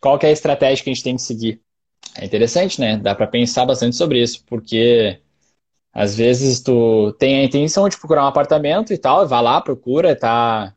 [0.00, 1.60] Qual que é a estratégia que a gente tem que seguir?
[2.16, 2.96] É interessante, né?
[2.96, 5.20] Dá para pensar bastante sobre isso, porque
[5.92, 10.16] às vezes tu tem a intenção de procurar um apartamento e tal, vai lá, procura,
[10.16, 10.74] tá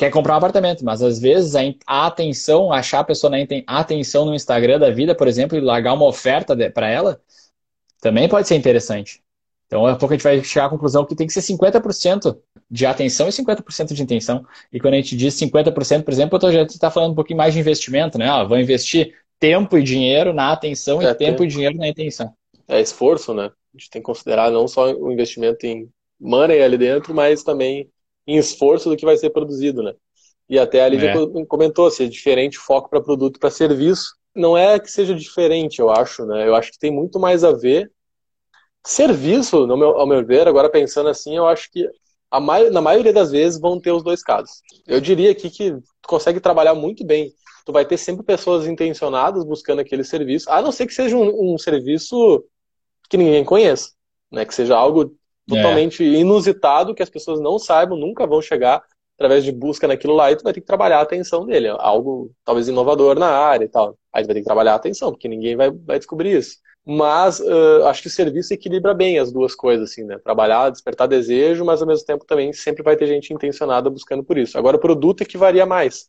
[0.00, 1.54] quer comprar um apartamento, mas às vezes
[1.86, 3.36] a atenção, achar a pessoa na
[3.66, 7.20] atenção no Instagram da vida, por exemplo, e largar uma oferta para ela,
[8.00, 9.20] também pode ser interessante.
[9.66, 12.34] Então, daqui a pouco a gente vai chegar à conclusão que tem que ser 50%
[12.70, 14.42] de atenção e 50% de intenção.
[14.72, 17.52] E quando a gente diz 50%, por exemplo, eu já está falando um pouquinho mais
[17.52, 18.26] de investimento, né?
[18.26, 21.86] Ah, vou investir tempo e dinheiro na atenção é, e tempo, tempo e dinheiro na
[21.86, 22.32] intenção.
[22.66, 23.50] É esforço, né?
[23.74, 27.90] A gente tem que considerar não só o investimento em money ali dentro, mas também
[28.26, 29.94] em esforço do que vai ser produzido, né?
[30.48, 31.44] E até a Lívia é.
[31.46, 34.16] comentou, se é diferente foco para produto para serviço.
[34.34, 36.46] Não é que seja diferente, eu acho, né?
[36.46, 37.90] Eu acho que tem muito mais a ver.
[38.84, 41.88] Serviço, no meu, ao meu ver, agora pensando assim, eu acho que
[42.30, 44.60] a mai, na maioria das vezes vão ter os dois casos.
[44.86, 47.32] Eu diria aqui que tu consegue trabalhar muito bem.
[47.64, 51.54] Tu vai ter sempre pessoas intencionadas buscando aquele serviço, a não ser que seja um,
[51.54, 52.44] um serviço
[53.08, 53.90] que ninguém conheça,
[54.32, 54.44] né?
[54.44, 55.14] Que seja algo
[55.46, 56.18] totalmente é.
[56.18, 58.82] inusitado que as pessoas não saibam, nunca vão chegar
[59.20, 61.68] através de busca naquilo lá e tu vai ter que trabalhar a atenção dele.
[61.68, 63.98] Algo talvez inovador na área e tal.
[64.10, 66.56] Aí tu vai ter que trabalhar a atenção, porque ninguém vai, vai descobrir isso.
[66.86, 70.18] Mas uh, acho que o serviço equilibra bem as duas coisas, assim, né?
[70.18, 74.38] Trabalhar, despertar desejo, mas ao mesmo tempo também sempre vai ter gente intencionada buscando por
[74.38, 74.56] isso.
[74.56, 76.08] Agora, o produto é que varia mais.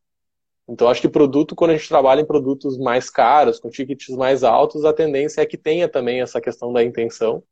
[0.69, 4.41] Então, acho que produto, quando a gente trabalha em produtos mais caros, com tickets mais
[4.41, 7.43] altos, a tendência é que tenha também essa questão da intenção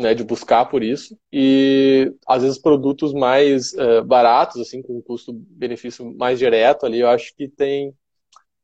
[0.00, 1.16] né, de buscar por isso.
[1.32, 7.08] E às vezes produtos mais uh, baratos, assim, com um custo-benefício mais direto ali, eu
[7.08, 7.94] acho que tem.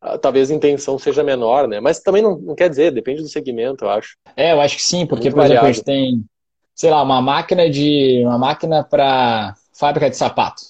[0.04, 1.80] Uh, talvez a intenção seja menor, né?
[1.80, 4.16] Mas também não, não, quer dizer, depende do segmento, eu acho.
[4.36, 6.24] É, eu acho que sim, porque, Muito por exemplo, a gente tem,
[6.74, 8.22] sei lá, uma máquina de.
[8.24, 10.62] uma máquina para fábrica de sapato.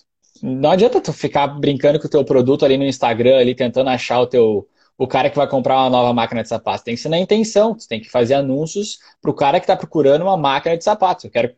[0.42, 4.20] Não adianta tu ficar brincando com o teu produto ali no Instagram, ali tentando achar
[4.20, 6.84] o teu o cara que vai comprar uma nova máquina de sapato.
[6.84, 7.74] Tem que ser na intenção.
[7.74, 11.26] Você tem que fazer anúncios para o cara que está procurando uma máquina de sapato.
[11.26, 11.54] Eu quero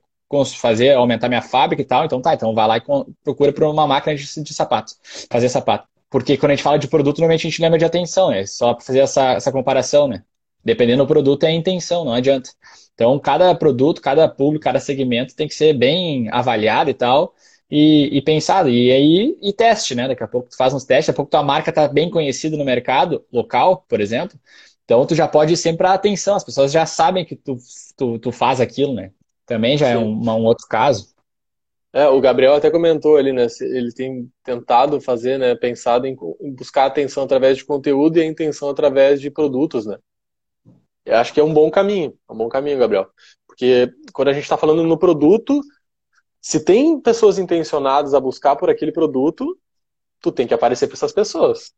[0.57, 2.83] fazer, aumentar minha fábrica e tal, então tá, então vai lá e
[3.24, 4.98] procura por uma máquina de, de sapatos,
[5.31, 5.88] fazer sapato.
[6.11, 8.44] Porque quando a gente fala de produto, normalmente a gente lembra de atenção, né?
[8.46, 10.22] Só para fazer essa, essa comparação, né?
[10.64, 12.51] Dependendo do produto, é a intenção, não adianta.
[12.94, 17.35] Então, cada produto, cada público, cada segmento tem que ser bem avaliado e tal,
[17.70, 18.68] e, e, pensado.
[18.68, 20.09] E aí, e teste, né?
[20.09, 22.57] Daqui a pouco tu faz uns testes, daqui a pouco tua marca está bem conhecida
[22.57, 24.38] no mercado local, por exemplo.
[24.85, 27.59] Então, tu já pode ir sempre para atenção, as pessoas já sabem que tu,
[27.96, 29.12] tu, tu faz aquilo, né?
[29.44, 29.96] Também já é Sim.
[29.96, 31.14] é um, um outro caso.
[31.92, 33.46] É, o Gabriel até comentou ali, né?
[33.61, 35.54] Ele tem tentado fazer, né?
[35.54, 39.98] Pensado em, em buscar atenção através de conteúdo e a intenção através de produtos, né?
[41.04, 43.09] Eu acho que é um bom caminho, é um bom caminho, Gabriel.
[43.46, 45.62] Porque quando a gente está falando no produto,
[46.40, 49.59] se tem pessoas intencionadas a buscar por aquele produto,
[50.20, 51.72] tu tem que aparecer para essas pessoas.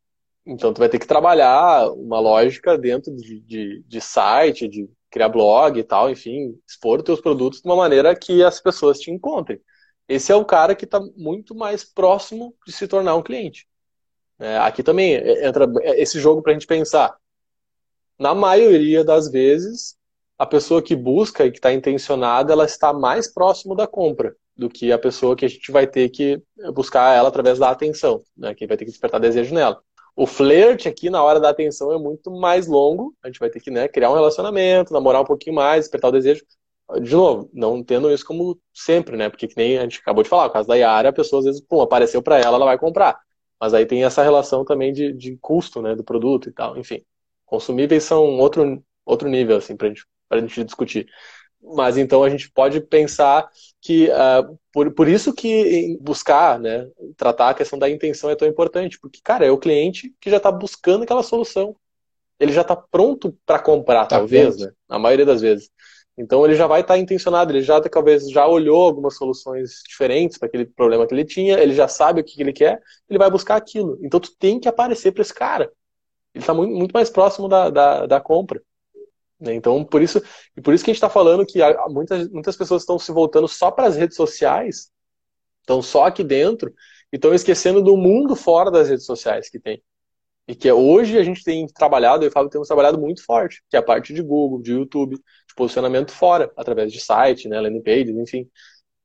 [0.45, 5.29] Então tu vai ter que trabalhar uma lógica dentro de, de, de site, de criar
[5.29, 9.11] blog e tal, enfim, expor os teus produtos de uma maneira que as pessoas te
[9.11, 9.59] encontrem.
[10.07, 13.67] Esse é o cara que está muito mais próximo de se tornar um cliente.
[14.39, 17.15] É, aqui também entra esse jogo para a gente pensar
[18.21, 19.97] na maioria das vezes,
[20.37, 24.69] a pessoa que busca e que está intencionada, ela está mais próximo da compra do
[24.69, 26.39] que a pessoa que a gente vai ter que
[26.71, 28.53] buscar ela através da atenção, né?
[28.53, 29.81] Quem vai ter que despertar desejo nela.
[30.15, 33.15] O flerte aqui na hora da atenção é muito mais longo.
[33.23, 36.11] A gente vai ter que né, criar um relacionamento, namorar um pouquinho mais, despertar o
[36.11, 36.45] desejo.
[37.01, 39.29] De novo, não tendo isso como sempre, né?
[39.29, 41.45] Porque que nem a gente acabou de falar, o caso da Yara, a pessoa às
[41.45, 43.17] vezes, pum, apareceu para ela, ela vai comprar.
[43.59, 47.03] Mas aí tem essa relação também de, de custo, né, do produto e tal, enfim.
[47.45, 51.07] Consumíveis são outro, outro nível, assim, para gente, a gente discutir.
[51.63, 57.49] Mas então a gente pode pensar que, uh, por, por isso que buscar, né, tratar
[57.49, 60.51] a questão da intenção é tão importante, porque, cara, é o cliente que já está
[60.51, 61.75] buscando aquela solução.
[62.39, 65.69] Ele já está pronto para comprar, tá talvez, né, na maioria das vezes.
[66.17, 70.37] Então ele já vai estar tá intencionado, ele já talvez já olhou algumas soluções diferentes
[70.37, 73.29] para aquele problema que ele tinha, ele já sabe o que ele quer, ele vai
[73.29, 73.97] buscar aquilo.
[74.01, 75.71] Então tu tem que aparecer para esse cara
[76.33, 78.61] ele está muito, muito mais próximo da, da, da compra.
[79.41, 79.55] Né?
[79.55, 80.21] Então, por isso,
[80.55, 83.47] e por isso que a gente está falando que muitas, muitas pessoas estão se voltando
[83.47, 84.91] só para as redes sociais,
[85.61, 86.71] estão só aqui dentro,
[87.11, 89.81] e estão esquecendo do mundo fora das redes sociais que tem.
[90.47, 93.63] E que hoje a gente tem trabalhado, eu e o Fábio temos trabalhado muito forte,
[93.69, 97.59] que é a parte de Google, de YouTube, de posicionamento fora, através de site, né,
[97.59, 98.49] landing pages, enfim.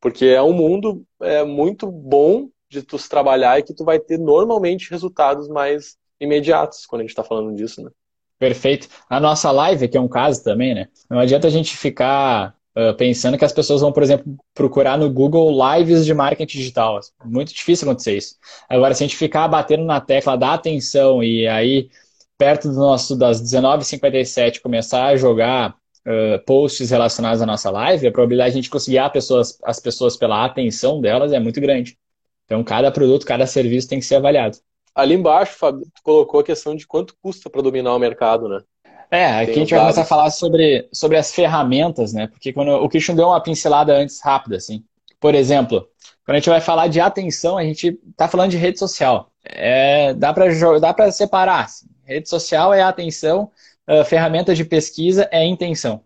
[0.01, 3.99] Porque é um mundo é, muito bom de tu se trabalhar e que tu vai
[3.99, 7.91] ter normalmente resultados mais imediatos quando a gente está falando disso, né?
[8.39, 8.89] Perfeito.
[9.09, 10.89] A nossa live, que é um caso também, né?
[11.09, 15.11] Não adianta a gente ficar uh, pensando que as pessoas vão, por exemplo, procurar no
[15.11, 17.01] Google lives de marketing digital.
[17.25, 18.37] Muito difícil acontecer isso.
[18.69, 21.89] Agora, se a gente ficar batendo na tecla da atenção e aí,
[22.37, 28.13] perto do nosso das 19h57, começar a jogar uh, posts relacionados à nossa live, a
[28.13, 31.97] probabilidade de a gente conseguir as pessoas, as pessoas pela atenção delas é muito grande.
[32.45, 34.59] Então, cada produto, cada serviço tem que ser avaliado.
[34.97, 38.63] Ali embaixo, Fábio, tu colocou a questão de quanto custa para dominar o mercado, né?
[39.11, 42.27] É, aqui Tem a gente vai começar a falar sobre, sobre as ferramentas, né?
[42.29, 44.83] Porque quando o Christian deu uma pincelada antes rápida, assim.
[45.21, 45.87] Por exemplo,
[46.25, 49.31] quando a gente vai falar de atenção, a gente está falando de rede social.
[49.45, 50.47] É, dá para
[50.81, 51.67] dá para separar.
[51.67, 51.87] Assim.
[52.03, 53.51] Rede social é atenção,
[53.87, 56.01] uh, ferramenta de pesquisa é intenção.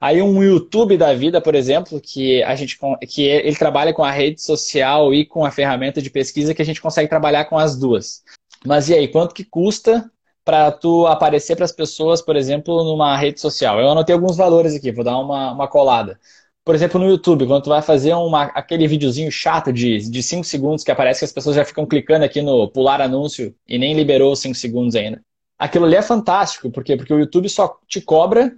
[0.00, 4.10] Aí um YouTube da vida, por exemplo, que a gente que ele trabalha com a
[4.12, 7.76] rede social e com a ferramenta de pesquisa que a gente consegue trabalhar com as
[7.76, 8.22] duas.
[8.64, 10.08] Mas e aí, quanto que custa
[10.44, 13.80] para tu aparecer para as pessoas, por exemplo, numa rede social?
[13.80, 16.18] Eu anotei alguns valores aqui, vou dar uma, uma colada.
[16.64, 20.84] Por exemplo, no YouTube, quando tu vai fazer uma, aquele videozinho chato de 5 segundos
[20.84, 24.36] que aparece que as pessoas já ficam clicando aqui no pular anúncio e nem liberou
[24.36, 25.20] 5 segundos ainda.
[25.58, 26.96] Aquilo ali é fantástico, por quê?
[26.96, 28.54] Porque o YouTube só te cobra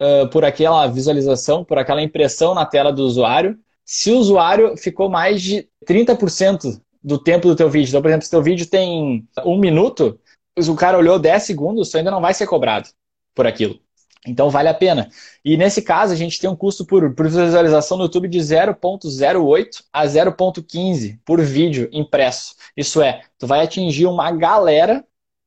[0.00, 5.08] uh, por aquela visualização, por aquela impressão na tela do usuário, se o usuário ficou
[5.08, 7.90] mais de 30% do tempo do teu vídeo.
[7.90, 10.18] Então, por exemplo, se teu vídeo tem um minuto,
[10.56, 12.88] o cara olhou 10 segundos, tu ainda não vai ser cobrado
[13.34, 13.78] por aquilo.
[14.26, 15.10] Então vale a pena.
[15.44, 19.84] E nesse caso, a gente tem um custo por, por visualização no YouTube de 0.08
[19.92, 22.54] a 0.15 por vídeo impresso.
[22.74, 25.04] Isso é, tu vai atingir uma galera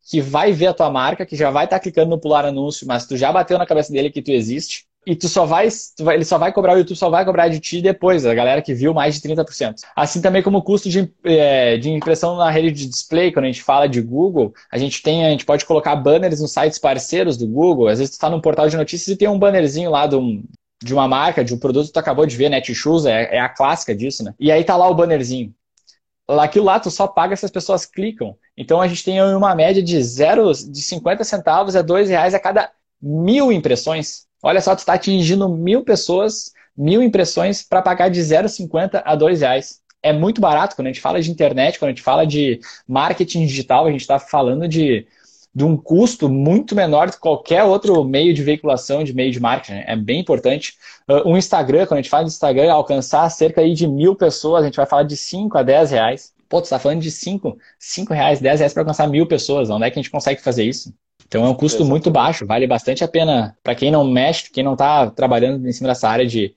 [0.10, 2.88] que vai ver a tua marca, que já vai estar tá clicando no pular anúncio,
[2.88, 6.04] mas tu já bateu na cabeça dele que tu existe, e tu só vai, tu
[6.04, 8.62] vai, ele só vai cobrar, o YouTube só vai cobrar de ti depois, a galera
[8.62, 9.76] que viu mais de 30%.
[9.96, 13.48] Assim também como o custo de, é, de impressão na rede de display, quando a
[13.48, 17.38] gente fala de Google, a gente tem, a gente pode colocar banners nos sites parceiros
[17.38, 20.08] do Google, às vezes tu está num portal de notícias e tem um bannerzinho lá
[20.08, 20.44] de, um,
[20.84, 23.48] de uma marca, de um produto que tu acabou de ver, Netshoes, é, é a
[23.48, 24.34] clássica disso, né?
[24.38, 25.54] E aí tá lá o bannerzinho
[26.40, 28.36] aquilo lá tu só paga se as pessoas clicam.
[28.58, 32.40] Então a gente tem uma média de zero, de 50 centavos a dois reais a
[32.40, 34.26] cada mil impressões.
[34.42, 39.42] Olha só, tu está atingindo mil pessoas mil impressões para pagar de 0,50 a 2
[39.42, 39.82] reais.
[40.04, 43.48] É muito barato quando a gente fala de internet, quando a gente fala de marketing
[43.48, 45.08] digital, a gente está falando de,
[45.54, 49.40] de um custo muito menor do que qualquer outro meio de veiculação, de meio de
[49.40, 49.74] marketing.
[49.74, 49.86] Né?
[49.88, 50.76] É bem importante.
[51.10, 54.62] Uh, um Instagram, quando a gente fala de Instagram, alcançar cerca aí de mil pessoas,
[54.62, 56.37] a gente vai falar de 5 a 10 reais.
[56.50, 59.70] Pô, tu está falando de 5, 5 reais, 10 reais para alcançar mil pessoas.
[59.70, 60.94] Onde é que a gente consegue fazer isso?
[61.28, 61.90] Então é um custo Exatamente.
[61.90, 65.72] muito baixo, vale bastante a pena para quem não mexe, quem não está trabalhando em
[65.74, 66.56] cima dessa área de,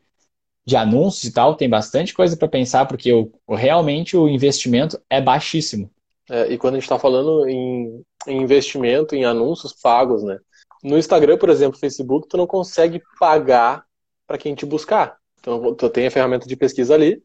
[0.65, 5.21] de anúncios e tal, tem bastante coisa para pensar, porque o, realmente o investimento é
[5.21, 5.91] baixíssimo.
[6.29, 10.39] É, e quando a gente está falando em, em, investimento em anúncios pagos, né?
[10.83, 13.85] No Instagram, por exemplo, Facebook, tu não consegue pagar
[14.27, 15.17] para quem te buscar.
[15.41, 17.21] Então, tu tem a ferramenta de pesquisa ali,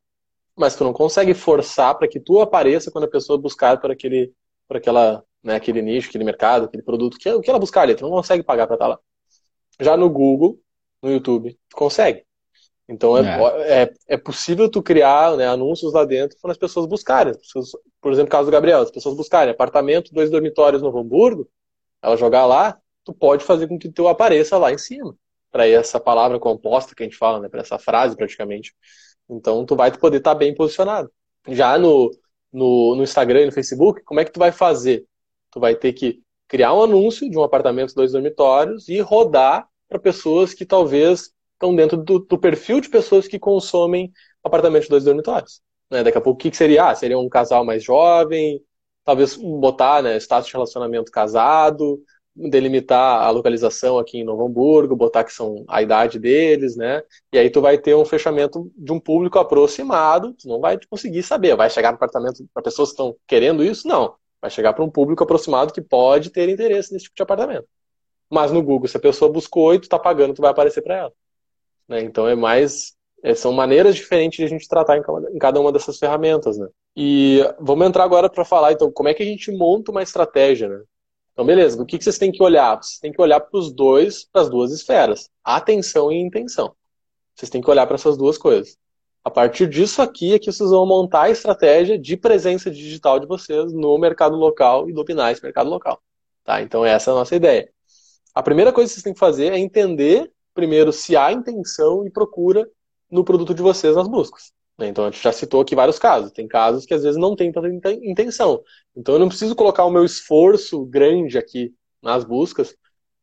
[0.56, 4.34] mas tu não consegue forçar para que tu apareça quando a pessoa buscar por aquele,
[4.68, 7.82] por aquela né, aquele nicho, aquele mercado, aquele produto, que, é o que ela buscar
[7.82, 9.00] ali, tu não consegue pagar para estar tá lá.
[9.80, 10.60] Já no Google,
[11.02, 12.26] no YouTube, tu consegue.
[12.88, 13.84] Então é, é.
[13.84, 17.34] é, é possível tu criar né, anúncios lá dentro para as pessoas buscarem.
[18.02, 21.48] por exemplo, caso do Gabriel, as pessoas buscarem apartamento, dois dormitórios no Hamburgo,
[22.02, 25.16] ela jogar lá, tu pode fazer com que teu apareça lá em cima.
[25.52, 28.76] Para essa palavra composta que a gente fala, né, para essa frase praticamente.
[29.30, 31.12] Então tu vai poder estar tá bem posicionado.
[31.48, 32.12] Já no,
[32.52, 35.06] no, no Instagram e no Facebook, como é que tu vai fazer?
[35.52, 40.00] Tu vai ter que criar um anúncio de um apartamento dois dormitórios e rodar para
[40.00, 44.12] pessoas que talvez estão dentro do, do, perfil de pessoas que consomem
[44.44, 45.62] apartamento dois dormitórios.
[45.90, 46.04] Né?
[46.04, 46.90] Daqui a pouco, o que, que seria?
[46.90, 48.62] Ah, seria um casal mais jovem,
[49.04, 52.00] talvez botar né, status de relacionamento casado,
[52.36, 57.02] delimitar a localização aqui em Novo Hamburgo, botar que são a idade deles, né?
[57.32, 61.24] E aí tu vai ter um fechamento de um público aproximado, tu não vai conseguir
[61.24, 63.88] saber, vai chegar no apartamento para pessoas que estão querendo isso?
[63.88, 64.16] Não.
[64.42, 67.68] Vai chegar para um público aproximado que pode ter interesse nesse tipo de apartamento.
[68.30, 70.98] Mas no Google, se a pessoa buscou e tu está pagando, tu vai aparecer para
[70.98, 71.14] ela.
[71.88, 72.02] Né?
[72.02, 72.96] Então é mais.
[73.24, 76.58] É, são maneiras diferentes de a gente tratar em cada uma dessas ferramentas.
[76.58, 76.68] Né?
[76.96, 80.70] E vamos entrar agora para falar, então, como é que a gente monta uma estratégia.
[80.70, 80.84] Né?
[81.36, 82.82] Então, beleza, o que, vocês têm que olhar?
[82.82, 86.74] Vocês têm que olhar para os dois, para as duas esferas: atenção e intenção.
[87.36, 88.78] Vocês têm que olhar para essas duas coisas.
[89.22, 93.28] A partir disso aqui é que vocês vão montar a estratégia de presença digital de
[93.28, 96.02] vocês no mercado local e dominar esse mercado local.
[96.42, 96.62] Tá?
[96.62, 97.70] Então essa é a nossa ideia.
[98.34, 102.10] A primeira coisa que vocês têm que fazer é entender primeiro se há intenção e
[102.10, 102.66] procura
[103.12, 104.54] no produto de vocês nas buscas.
[104.78, 104.88] Né?
[104.88, 106.32] Então a gente já citou aqui vários casos.
[106.32, 108.62] Tem casos que às vezes não tem tanta intenção.
[108.96, 112.76] Então eu não preciso colocar o meu esforço grande aqui nas buscas,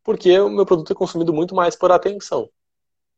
[0.03, 2.49] porque o meu produto é consumido muito mais por atenção.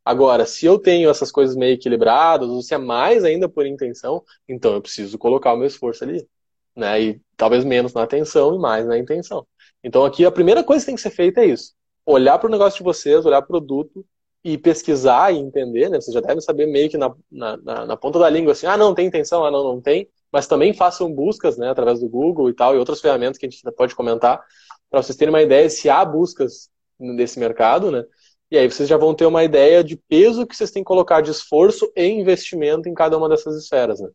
[0.05, 4.23] Agora, se eu tenho essas coisas meio equilibradas, ou se é mais ainda por intenção,
[4.47, 6.29] então eu preciso colocar o meu esforço ali.
[6.77, 7.03] Né?
[7.03, 9.47] E talvez menos na atenção e mais na intenção.
[9.83, 11.73] Então aqui a primeira coisa que tem que ser feita é isso.
[12.05, 14.05] Olhar para o negócio de vocês, olhar para o produto
[14.45, 15.99] e pesquisar e entender, né?
[16.01, 18.77] Vocês já devem saber meio que na, na, na, na ponta da língua assim, ah,
[18.77, 20.09] não tem intenção, ah, não, não tem.
[20.31, 23.49] Mas também façam buscas, né, através do Google e tal, e outras ferramentas que a
[23.49, 24.45] gente pode comentar,
[24.91, 28.05] para vocês terem uma ideia se há buscas nesse mercado, né?
[28.51, 31.21] E aí vocês já vão ter uma ideia de peso que vocês têm que colocar
[31.23, 34.01] de esforço e investimento em cada uma dessas esferas.
[34.01, 34.09] Né?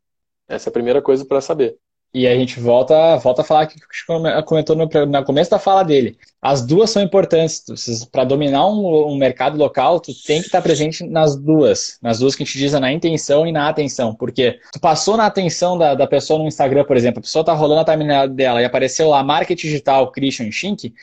[0.48, 1.78] Essa é a primeira coisa para saber.
[2.12, 5.84] E a gente volta, volta a falar que o comentou no, no começo da fala
[5.84, 6.17] dele.
[6.41, 7.63] As duas são importantes.
[8.12, 12.00] Para dominar um, um, mercado local, tu tem que estar presente nas duas.
[12.02, 14.15] Nas duas que a gente diz, na intenção e na atenção.
[14.15, 17.54] Porque tu passou na atenção da, da pessoa no Instagram, por exemplo, a pessoa está
[17.54, 20.93] rolando a timeline dela e apareceu lá marketing digital Christian Schink,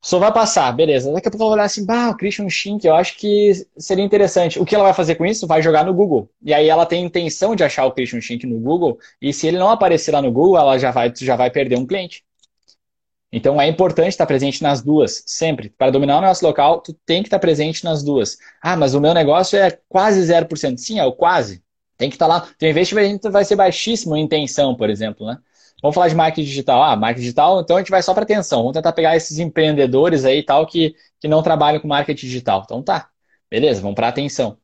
[0.00, 1.12] só vai passar, beleza.
[1.12, 4.04] Daqui a pouco ela vai olhar assim, bah, o Christian Schink, eu acho que seria
[4.04, 4.58] interessante.
[4.58, 5.46] O que ela vai fazer com isso?
[5.46, 6.30] Vai jogar no Google.
[6.42, 9.58] E aí ela tem intenção de achar o Christian Schink no Google, e se ele
[9.58, 12.24] não aparecer lá no Google, ela já vai, já vai perder um cliente.
[13.30, 15.68] Então é importante estar presente nas duas, sempre.
[15.70, 18.38] Para dominar o nosso local, tu tem que estar presente nas duas.
[18.62, 20.78] Ah, mas o meu negócio é quase 0%.
[20.78, 21.62] Sim, é o quase.
[21.98, 22.48] Tem que estar lá.
[22.58, 25.38] Teu investimento vai ser baixíssimo em intenção, por exemplo, né?
[25.82, 26.82] Vamos falar de marketing digital.
[26.82, 28.60] Ah, marketing digital, então a gente vai só para atenção.
[28.60, 32.62] Vamos tentar pegar esses empreendedores aí e tal que, que não trabalham com marketing digital.
[32.64, 33.08] Então tá,
[33.50, 34.58] beleza, vamos para atenção.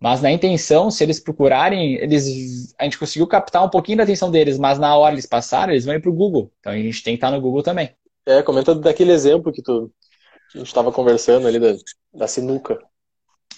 [0.00, 4.30] Mas na intenção, se eles procurarem, eles, a gente conseguiu captar um pouquinho da atenção
[4.30, 6.52] deles, mas na hora eles passaram, eles vão ir para o Google.
[6.60, 7.90] Então a gente tem que estar no Google também.
[8.26, 9.90] É, comenta daquele exemplo que tu
[10.54, 11.74] a gente estava conversando ali da,
[12.12, 12.78] da sinuca.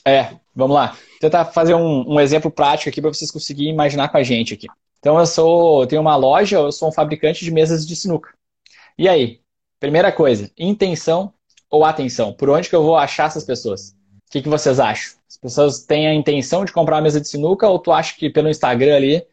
[0.04, 0.92] É, vamos lá.
[0.92, 4.54] Vou tentar fazer um, um exemplo prático aqui para vocês conseguirem imaginar com a gente
[4.54, 4.66] aqui.
[5.06, 8.34] Então eu sou, eu tenho uma loja, eu sou um fabricante de mesas de sinuca.
[8.98, 9.40] E aí,
[9.78, 11.32] primeira coisa, intenção
[11.70, 12.32] ou atenção?
[12.32, 13.90] Por onde que eu vou achar essas pessoas?
[13.90, 15.16] O que, que vocês acham?
[15.30, 18.28] As pessoas têm a intenção de comprar uma mesa de sinuca ou tu acha que
[18.28, 19.24] pelo Instagram ali,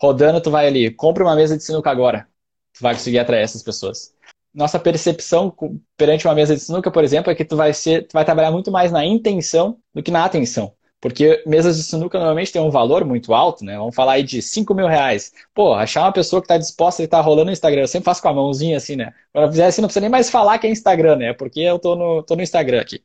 [0.00, 2.28] rodando, tu vai ali, compra uma mesa de sinuca agora.
[2.72, 4.14] Tu vai conseguir atrair essas pessoas.
[4.54, 5.52] Nossa percepção
[5.96, 8.52] perante uma mesa de sinuca, por exemplo, é que tu vai ser, tu vai trabalhar
[8.52, 10.72] muito mais na intenção do que na atenção.
[11.06, 13.78] Porque mesas de sinuca normalmente tem um valor muito alto, né?
[13.78, 15.32] Vamos falar aí de 5 mil reais.
[15.54, 18.20] Pô, achar uma pessoa que está disposta a estar rolando no Instagram, eu sempre faço
[18.20, 19.14] com a mãozinha assim, né?
[19.32, 21.32] Eu fizer assim, não precisa nem mais falar que é Instagram, né?
[21.32, 23.04] Porque eu tô no, tô no Instagram aqui.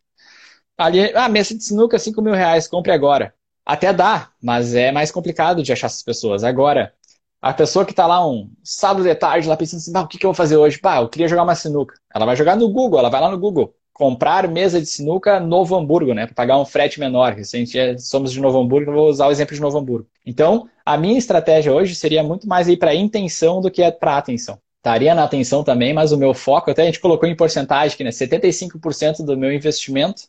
[0.77, 3.35] Ali, ah, mesa de sinuca, 5 mil reais, compre agora.
[3.65, 6.43] Até dá, mas é mais complicado de achar essas pessoas.
[6.43, 6.93] Agora,
[7.41, 10.17] a pessoa que está lá um sábado de tarde, lá pensando assim, ah, o que,
[10.17, 10.79] que eu vou fazer hoje?
[10.79, 11.93] Pá, eu queria jogar uma sinuca.
[12.15, 15.75] Ela vai jogar no Google, ela vai lá no Google comprar mesa de sinuca Novo
[15.75, 16.25] Hamburgo, né?
[16.25, 17.35] Para pagar um frete menor.
[17.43, 19.77] Se a gente é, somos de Novo Hamburgo, eu vou usar o exemplo de Novo
[19.77, 20.07] Hamburgo.
[20.25, 24.59] Então, a minha estratégia hoje seria muito mais ir para intenção do que para atenção.
[24.77, 28.03] Estaria na atenção também, mas o meu foco, até a gente colocou em porcentagem que
[28.03, 30.23] né, 75% do meu investimento,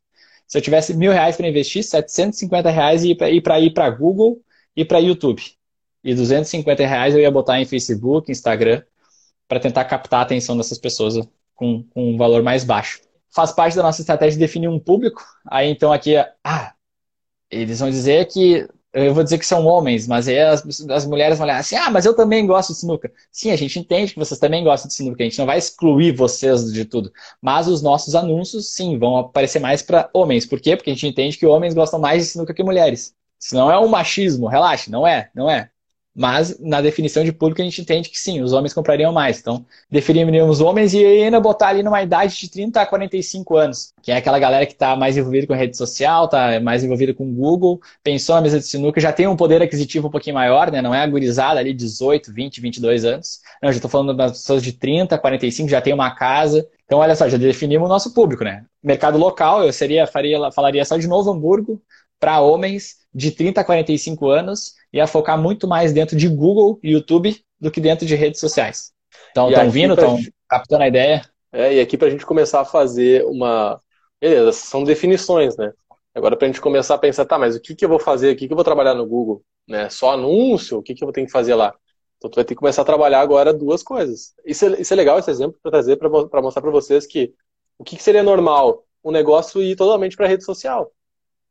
[0.46, 4.42] se eu tivesse mil reais para investir, 750 reais ia para ir para Google
[4.76, 5.42] e para YouTube.
[6.04, 8.82] E 250 reais eu ia botar em Facebook, Instagram,
[9.48, 11.14] para tentar captar a atenção dessas pessoas
[11.54, 13.00] com, com um valor mais baixo
[13.34, 15.24] faz parte da nossa estratégia definir um público.
[15.50, 16.74] Aí então aqui, ah,
[17.50, 21.38] eles vão dizer que eu vou dizer que são homens, mas aí as, as mulheres
[21.38, 23.10] vão olhar assim, ah, mas eu também gosto de sinuca.
[23.30, 26.14] Sim, a gente entende que vocês também gostam de sinuca, a gente não vai excluir
[26.14, 27.10] vocês de tudo.
[27.40, 30.44] Mas os nossos anúncios, sim, vão aparecer mais para homens.
[30.44, 30.76] Por quê?
[30.76, 33.14] Porque a gente entende que homens gostam mais de sinuca que mulheres.
[33.38, 35.71] Se não é um machismo, relaxe, não é, não é.
[36.14, 39.40] Mas na definição de público a gente entende que sim, os homens comprariam mais.
[39.40, 44.12] Então, definiríamos homens e ainda botar ali numa idade de 30 a 45 anos, que
[44.12, 47.80] é aquela galera que está mais envolvida com rede social, está mais envolvida com Google,
[48.02, 50.82] pensou na mesa de sinuca, já tem um poder aquisitivo um pouquinho maior, né?
[50.82, 53.40] Não é agorizada ali 18, 20, 22 anos.
[53.62, 56.68] Não, já estou falando das pessoas de 30, 45, já tem uma casa.
[56.84, 58.66] Então, olha só, já definimos o nosso público, né?
[58.82, 61.80] Mercado local, eu seria, faria, falaria só de Novo Hamburgo
[62.22, 66.92] para homens de 30 a 45 anos ia focar muito mais dentro de Google e
[66.92, 68.92] YouTube do que dentro de redes sociais.
[69.32, 70.32] Então, estão vindo, estão gente...
[70.48, 71.28] captando a ideia.
[71.50, 73.80] É, e aqui para a gente começar a fazer uma.
[74.20, 75.72] Beleza, são definições, né?
[76.14, 78.32] Agora para a gente começar a pensar, tá, mas o que, que eu vou fazer?
[78.32, 79.42] O que, que eu vou trabalhar no Google?
[79.68, 79.90] Né?
[79.90, 80.78] Só anúncio?
[80.78, 81.74] O que, que eu vou ter que fazer lá?
[82.18, 84.32] Então tu vai ter que começar a trabalhar agora duas coisas.
[84.46, 87.34] Isso é, isso é legal, esse exemplo, para trazer, para mostrar para vocês que
[87.76, 88.84] o que, que seria normal?
[89.04, 90.92] Um negócio ir totalmente para rede social.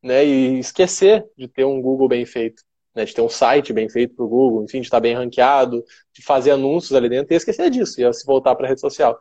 [0.02, 0.26] Né?
[0.26, 2.64] E esquecer de ter um Google bem feito
[2.95, 5.84] né, de ter um site bem feito para o Google, enfim, de estar bem ranqueado,
[6.14, 9.20] de fazer anúncios ali dentro e esquecer disso, e se voltar para a rede social.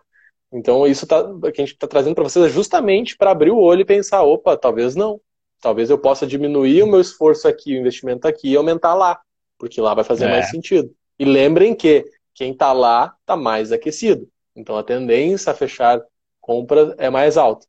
[0.53, 1.23] Então, isso tá,
[1.53, 4.23] que a gente está trazendo para vocês é justamente para abrir o olho e pensar:
[4.23, 5.21] opa, talvez não.
[5.61, 9.21] Talvez eu possa diminuir o meu esforço aqui, o investimento aqui e aumentar lá,
[9.59, 10.31] porque lá vai fazer é.
[10.31, 10.91] mais sentido.
[11.19, 12.05] E lembrem que
[12.35, 14.27] quem está lá está mais aquecido.
[14.57, 16.01] Então, a tendência a fechar
[16.41, 17.67] compras é mais alta.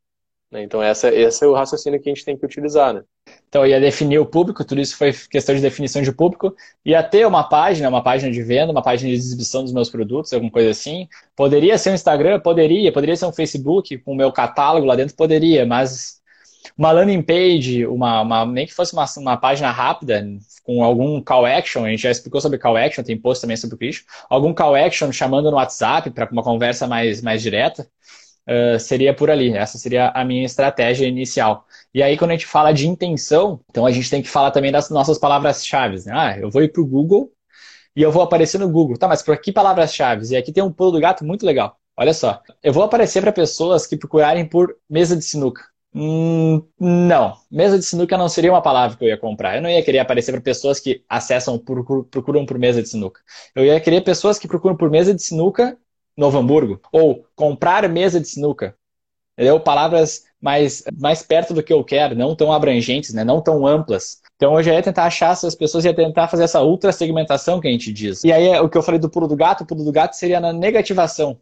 [0.51, 0.63] Né?
[0.63, 2.93] Então, essa, esse é o raciocínio que a gente tem que utilizar.
[2.93, 3.01] Né?
[3.47, 6.53] Então, ia definir o público, tudo isso foi questão de definição de público.
[6.85, 10.33] Ia ter uma página, uma página de venda, uma página de exibição dos meus produtos,
[10.33, 11.07] alguma coisa assim.
[11.35, 12.39] Poderia ser um Instagram?
[12.41, 12.91] Poderia.
[12.91, 15.15] Poderia ser um Facebook com o meu catálogo lá dentro?
[15.15, 15.65] Poderia.
[15.65, 16.19] Mas
[16.77, 20.25] uma landing page, uma, uma nem que fosse uma, uma página rápida,
[20.63, 23.75] com algum call action, a gente já explicou sobre call action, tem post também sobre
[23.75, 27.87] o Cristo, algum call action chamando no WhatsApp para uma conversa mais, mais direta
[28.47, 29.55] uh, seria por ali.
[29.55, 31.65] Essa seria a minha estratégia inicial.
[31.93, 34.71] E aí, quando a gente fala de intenção, então a gente tem que falar também
[34.71, 35.97] das nossas palavras-chave.
[36.05, 36.11] Né?
[36.13, 37.31] Ah, eu vou ir para o Google
[37.95, 38.97] e eu vou aparecer no Google.
[38.97, 40.33] Tá, mas por que palavras-chave?
[40.33, 41.77] E aqui tem um pulo do gato muito legal.
[41.97, 42.41] Olha só.
[42.63, 45.63] Eu vou aparecer para pessoas que procurarem por mesa de sinuca.
[45.93, 47.35] Hum, não.
[47.51, 49.57] Mesa de sinuca não seria uma palavra que eu ia comprar.
[49.57, 53.19] Eu não ia querer aparecer para pessoas que acessam, procuram por mesa de sinuca.
[53.53, 55.77] Eu ia querer pessoas que procuram por mesa de sinuca
[56.15, 58.75] Novo Hamburgo, ou comprar mesa de sinuca.
[59.33, 59.59] Entendeu?
[59.59, 63.23] Palavras mais, mais perto do que eu quero, não tão abrangentes, né?
[63.23, 64.21] não tão amplas.
[64.35, 67.67] Então eu já ia tentar achar essas pessoas, ia tentar fazer essa ultra segmentação que
[67.67, 68.23] a gente diz.
[68.23, 70.39] E aí o que eu falei do pulo do gato, o pulo do gato seria
[70.39, 71.39] na negativação.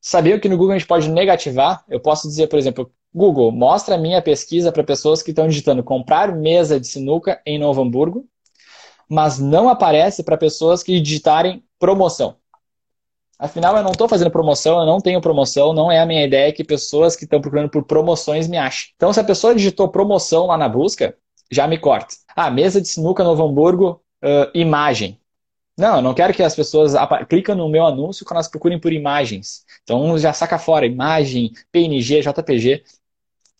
[0.00, 1.84] Sabia que no Google a gente pode negativar?
[1.88, 5.82] Eu posso dizer, por exemplo, Google, mostra a minha pesquisa para pessoas que estão digitando
[5.82, 8.26] comprar mesa de sinuca em Novo Hamburgo,
[9.08, 12.36] mas não aparece para pessoas que digitarem promoção.
[13.38, 16.52] Afinal, eu não estou fazendo promoção, eu não tenho promoção, não é a minha ideia
[16.52, 18.92] que pessoas que estão procurando por promoções me achem.
[18.96, 21.14] Então, se a pessoa digitou promoção lá na busca,
[21.50, 22.14] já me corta.
[22.34, 25.20] Ah, mesa de sinuca Novo Hamburgo, uh, imagem.
[25.78, 26.94] Não, eu não quero que as pessoas
[27.28, 29.64] clicam no meu anúncio quando elas procurem por imagens.
[29.82, 32.82] Então, já saca fora imagem, PNG, JPG.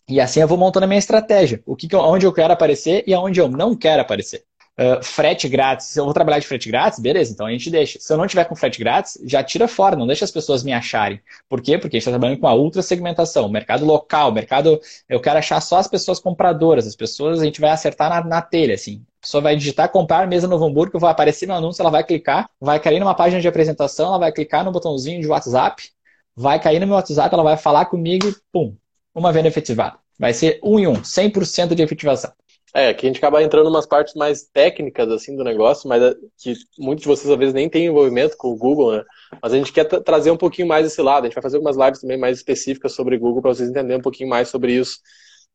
[0.09, 1.61] E assim eu vou montando a minha estratégia.
[1.65, 4.43] O que, onde eu quero aparecer e aonde eu não quero aparecer.
[4.79, 7.97] Uh, frete grátis, se eu vou trabalhar de frete grátis, beleza, então a gente deixa.
[7.99, 10.71] Se eu não tiver com frete grátis, já tira fora, não deixa as pessoas me
[10.71, 11.19] acharem.
[11.49, 11.79] Por quê?
[11.79, 14.79] Porque a gente está trabalhando com a ultra segmentação, mercado local, mercado.
[15.09, 18.41] Eu quero achar só as pessoas compradoras, as pessoas a gente vai acertar na, na
[18.41, 19.03] telha, assim.
[19.19, 22.47] A pessoa vai digitar comprar mesa Novo Hamburgo, vai aparecer no anúncio, ela vai clicar,
[22.61, 25.89] vai cair numa página de apresentação, ela vai clicar no botãozinho de WhatsApp,
[26.35, 28.75] vai cair no meu WhatsApp, ela vai falar comigo e pum,
[29.13, 29.97] uma venda efetivada.
[30.19, 32.31] Vai ser um em um, 100% de efetivação.
[32.77, 36.13] É, que a gente acaba entrando umas partes mais técnicas, assim, do negócio, mas é,
[36.37, 39.03] que muitos de vocês, às vezes, nem têm envolvimento com o Google, né?
[39.41, 41.23] Mas a gente quer trazer um pouquinho mais esse lado.
[41.23, 44.01] A gente vai fazer algumas lives também mais específicas sobre Google para vocês entenderem um
[44.03, 44.99] pouquinho mais sobre isso.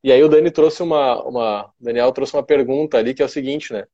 [0.02, 1.66] E aí o Dani trouxe uma, uma...
[1.80, 3.84] O Daniel trouxe uma pergunta ali, que é o seguinte, né?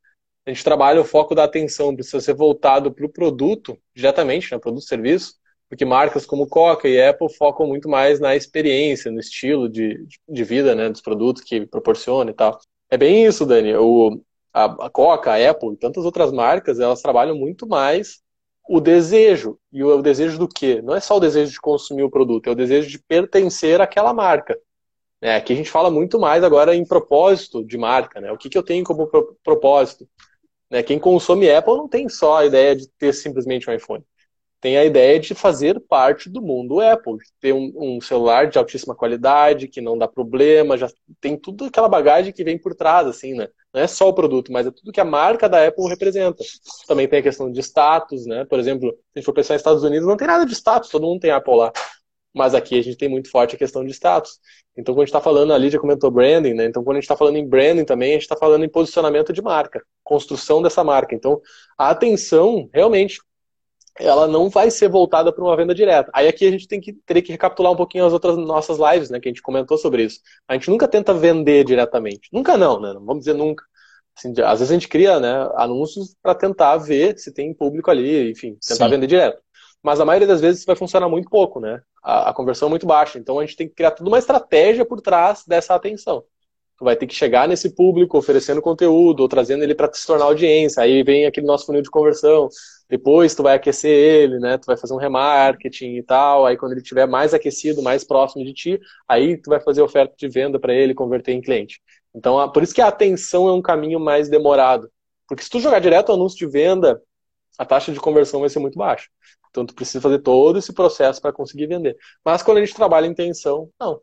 [0.46, 4.58] A gente trabalha o foco da atenção, precisa ser voltado para o produto, diretamente, né?
[4.58, 5.34] Produto serviço,
[5.68, 10.44] porque marcas como Coca e Apple focam muito mais na experiência, no estilo de, de
[10.44, 10.88] vida, né?
[10.88, 12.58] Dos produtos que proporciona e tal.
[12.90, 13.74] É bem isso, Dani.
[13.74, 14.20] O,
[14.52, 18.20] a, a Coca, a Apple e tantas outras marcas, elas trabalham muito mais
[18.68, 19.58] o desejo.
[19.72, 20.80] E o, o, desejo do quê?
[20.82, 24.12] Não é só o desejo de consumir o produto, é o desejo de pertencer àquela
[24.12, 24.58] marca.
[25.20, 28.30] É, aqui a gente fala muito mais agora em propósito de marca, né?
[28.30, 30.08] O que, que eu tenho como pro, propósito?
[30.70, 30.82] Né?
[30.82, 34.04] Quem consome Apple não tem só a ideia de ter simplesmente um iPhone
[34.60, 38.58] tem a ideia de fazer parte do mundo Apple, de ter um, um, celular de
[38.58, 40.88] altíssima qualidade, que não dá problema, já
[41.20, 43.48] tem tudo aquela bagagem que vem por trás, assim, né?
[43.72, 46.42] Não é só o produto, mas é tudo que a marca da Apple representa.
[46.86, 48.44] Também tem a questão de status, né?
[48.46, 50.88] Por exemplo, se a gente for pensar nos Estados Unidos, não tem nada de status,
[50.90, 51.72] todo mundo tem Apple lá.
[52.34, 54.38] Mas aqui a gente tem muito forte a questão de status.
[54.76, 56.66] Então, quando a gente está falando, a Lídia comentou branding, né?
[56.66, 59.32] Então, quando a gente está falando em branding também, a gente está falando em posicionamento
[59.32, 61.14] de marca, construção dessa marca.
[61.14, 61.40] Então,
[61.76, 63.20] a atenção, realmente,
[64.00, 66.10] ela não vai ser voltada para uma venda direta.
[66.14, 69.10] Aí aqui a gente tem que teria que recapitular um pouquinho as outras nossas lives,
[69.10, 70.20] né, que a gente comentou sobre isso.
[70.46, 72.28] A gente nunca tenta vender diretamente.
[72.32, 72.92] Nunca não, né?
[72.92, 73.64] Não vamos dizer nunca.
[74.16, 78.30] Assim, às vezes a gente cria, né, anúncios para tentar ver se tem público ali,
[78.30, 78.90] enfim, tentar Sim.
[78.90, 79.40] vender direto.
[79.82, 81.80] Mas a maioria das vezes vai funcionar muito pouco, né?
[82.02, 83.18] A, a conversão é muito baixa.
[83.18, 86.24] Então a gente tem que criar toda uma estratégia por trás dessa atenção.
[86.78, 90.26] Tu vai ter que chegar nesse público oferecendo conteúdo ou trazendo ele para se tornar
[90.26, 90.82] audiência.
[90.82, 92.48] Aí vem aquele nosso funil de conversão
[92.88, 94.56] depois tu vai aquecer ele, né?
[94.56, 96.46] Tu vai fazer um remarketing e tal.
[96.46, 100.14] Aí quando ele estiver mais aquecido, mais próximo de ti, aí tu vai fazer oferta
[100.16, 101.82] de venda para ele, converter em cliente.
[102.14, 104.90] Então, por isso que a atenção é um caminho mais demorado.
[105.28, 107.00] Porque se tu jogar direto o anúncio de venda,
[107.58, 109.08] a taxa de conversão vai ser muito baixa.
[109.50, 111.96] Então tu precisa fazer todo esse processo para conseguir vender.
[112.24, 114.00] Mas quando a gente trabalha em intenção, não.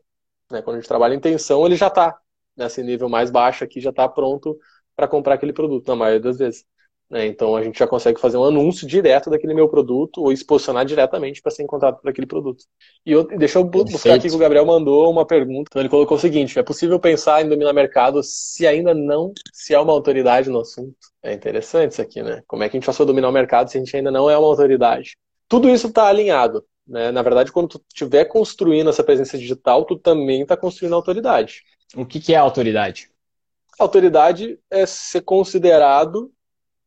[0.50, 0.62] Né?
[0.62, 2.16] Quando a gente trabalha em intenção, ele já está
[2.56, 4.58] nesse nível mais baixo aqui, já está pronto
[4.94, 6.64] para comprar aquele produto, na maioria das vezes.
[7.08, 7.26] Né?
[7.26, 11.40] Então a gente já consegue fazer um anúncio direto daquele meu produto ou exposicionar diretamente
[11.40, 12.64] para ser encontrado por aquele produto.
[13.04, 15.68] E eu, deixa eu buscar aqui que o Gabriel mandou uma pergunta.
[15.70, 19.72] Então ele colocou o seguinte: é possível pensar em dominar mercado se ainda não se
[19.72, 20.96] é uma autoridade no assunto?
[21.22, 22.42] É interessante isso aqui, né?
[22.46, 24.28] Como é que a gente faz para dominar o mercado se a gente ainda não
[24.28, 25.16] é uma autoridade?
[25.48, 26.64] Tudo isso está alinhado.
[26.86, 27.10] Né?
[27.10, 31.62] Na verdade, quando tu estiver construindo essa presença digital, tu também está construindo autoridade.
[31.96, 33.10] O que, que é autoridade?
[33.78, 36.32] Autoridade é ser considerado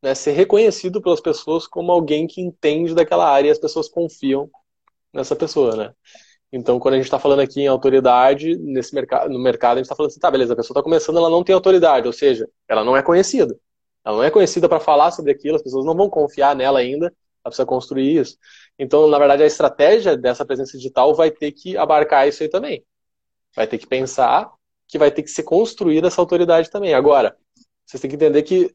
[0.02, 4.50] né, ser reconhecido pelas pessoas como alguém que entende daquela área e as pessoas confiam
[5.12, 5.94] nessa pessoa, né?
[6.52, 9.84] Então, quando a gente está falando aqui em autoridade, nesse mercado, no mercado, a gente
[9.84, 12.48] está falando assim, tá, beleza, a pessoa está começando, ela não tem autoridade, ou seja,
[12.68, 13.56] ela não é conhecida.
[14.04, 17.06] Ela não é conhecida para falar sobre aquilo, as pessoas não vão confiar nela ainda,
[17.06, 18.36] ela precisa construir isso.
[18.82, 22.82] Então, na verdade, a estratégia dessa presença digital vai ter que abarcar isso aí também.
[23.54, 24.50] Vai ter que pensar
[24.88, 26.94] que vai ter que ser construída essa autoridade também.
[26.94, 27.36] Agora,
[27.84, 28.74] vocês têm que entender que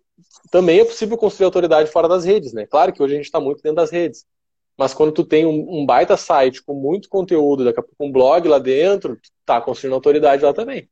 [0.52, 2.68] também é possível construir autoridade fora das redes, né?
[2.68, 4.28] Claro que hoje a gente está muito dentro das redes.
[4.78, 8.12] Mas quando tu tem um, um, baita site com muito conteúdo, daqui a pouco um
[8.12, 10.88] blog lá dentro, tá construindo autoridade lá também.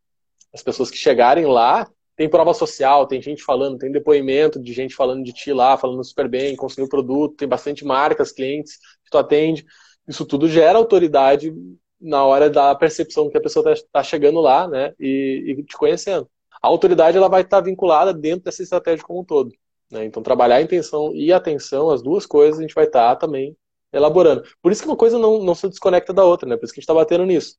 [0.52, 4.96] As pessoas que chegarem lá, tem prova social, tem gente falando, tem depoimento de gente
[4.96, 8.80] falando de ti lá, falando super bem, construindo produto, tem bastante marcas, clientes
[9.14, 9.66] tu atende.
[10.08, 11.54] Isso tudo gera autoridade
[12.00, 15.78] na hora da percepção que a pessoa está tá chegando lá, né, e, e te
[15.78, 16.28] conhecendo
[16.64, 19.52] a autoridade ela vai estar vinculada dentro dessa estratégia como um todo.
[19.92, 20.06] Né?
[20.06, 23.56] Então, trabalhar a intenção e a atenção, as duas coisas, a gente vai estar também
[23.92, 24.44] elaborando.
[24.62, 26.56] Por isso que uma coisa não, não se desconecta da outra, né?
[26.56, 27.58] Por isso que a gente está batendo nisso.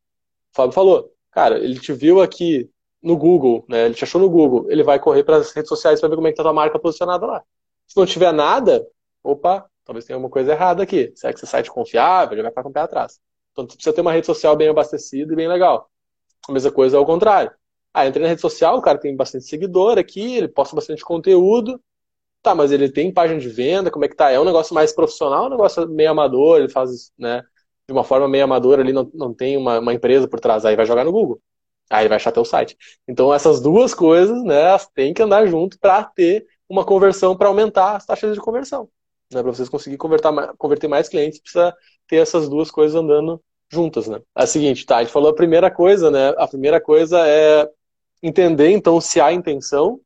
[0.52, 2.68] O Fábio falou, cara, ele te viu aqui
[3.02, 3.84] no Google, né?
[3.84, 6.26] Ele te achou no Google, ele vai correr para as redes sociais para ver como
[6.26, 7.42] é que a marca posicionada lá.
[7.86, 8.84] Se não tiver nada,
[9.22, 11.12] opa, talvez tenha alguma coisa errada aqui.
[11.14, 12.34] Será que esse site é confiável?
[12.34, 13.20] Ele vai ficar com o pé atrás.
[13.52, 15.90] Então, tu precisa ter uma rede social bem abastecida e bem legal.
[16.48, 17.52] A mesma coisa ao contrário.
[17.92, 21.80] Ah, entrei na rede social, o cara tem bastante seguidor aqui, ele posta bastante conteúdo.
[22.42, 24.30] Tá, mas ele tem página de venda, como é que tá?
[24.30, 27.42] É um negócio mais profissional, um negócio meio amador, ele faz, né,
[27.86, 30.76] de uma forma meio amadora ali, não, não tem uma, uma empresa por trás, aí
[30.76, 31.40] vai jogar no Google.
[31.90, 32.76] Aí vai achar teu site.
[33.08, 37.48] Então essas duas coisas, né, elas têm que andar junto para ter uma conversão para
[37.48, 38.90] aumentar as taxas de conversão.
[39.34, 41.74] Né, para vocês conseguirem converter, converter mais clientes, precisa
[42.06, 44.20] ter essas duas coisas andando juntas, né?
[44.36, 46.28] É a seguinte, tá, a gente falou a primeira coisa, né?
[46.38, 47.68] A primeira coisa é
[48.22, 50.00] entender, então, se há intenção.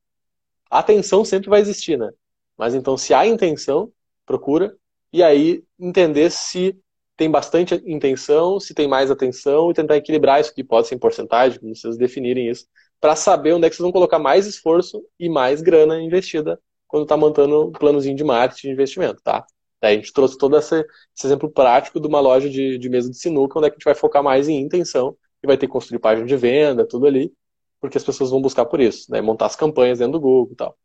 [0.71, 2.11] A atenção sempre vai existir, né?
[2.57, 3.93] Mas então, se há intenção,
[4.27, 4.75] procura.
[5.13, 6.77] E aí, entender se
[7.17, 10.99] tem bastante intenção, se tem mais atenção e tentar equilibrar isso, que pode ser em
[10.99, 12.67] porcentagem, como vocês definirem isso.
[13.01, 17.05] para saber onde é que vocês vão colocar mais esforço e mais grana investida quando
[17.05, 19.47] está montando um planozinho de marketing de investimento, tá?
[19.81, 20.81] Daí a gente trouxe todo esse,
[21.17, 23.79] esse, exemplo prático de uma loja de, de mesa de sinuca, onde é que a
[23.79, 27.07] gente vai focar mais em intenção e vai ter que construir página de venda, tudo
[27.07, 27.33] ali,
[27.81, 29.21] porque as pessoas vão buscar por isso, né?
[29.21, 30.77] Montar as campanhas dentro do Google e tal.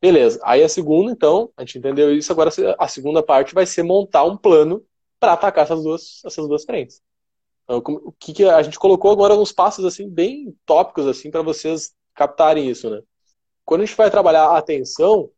[0.00, 0.40] Beleza.
[0.44, 4.24] Aí a segunda, então, a gente entendeu isso, agora a segunda parte vai ser montar
[4.24, 4.84] um plano
[5.18, 7.02] para atacar essas duas, essas duas frentes.
[7.64, 11.42] Então, o que, que a gente colocou agora uns passos assim bem tópicos assim para
[11.42, 13.02] vocês captarem isso, né?
[13.70, 15.30] Quando a gente vai trabalhar a atenção,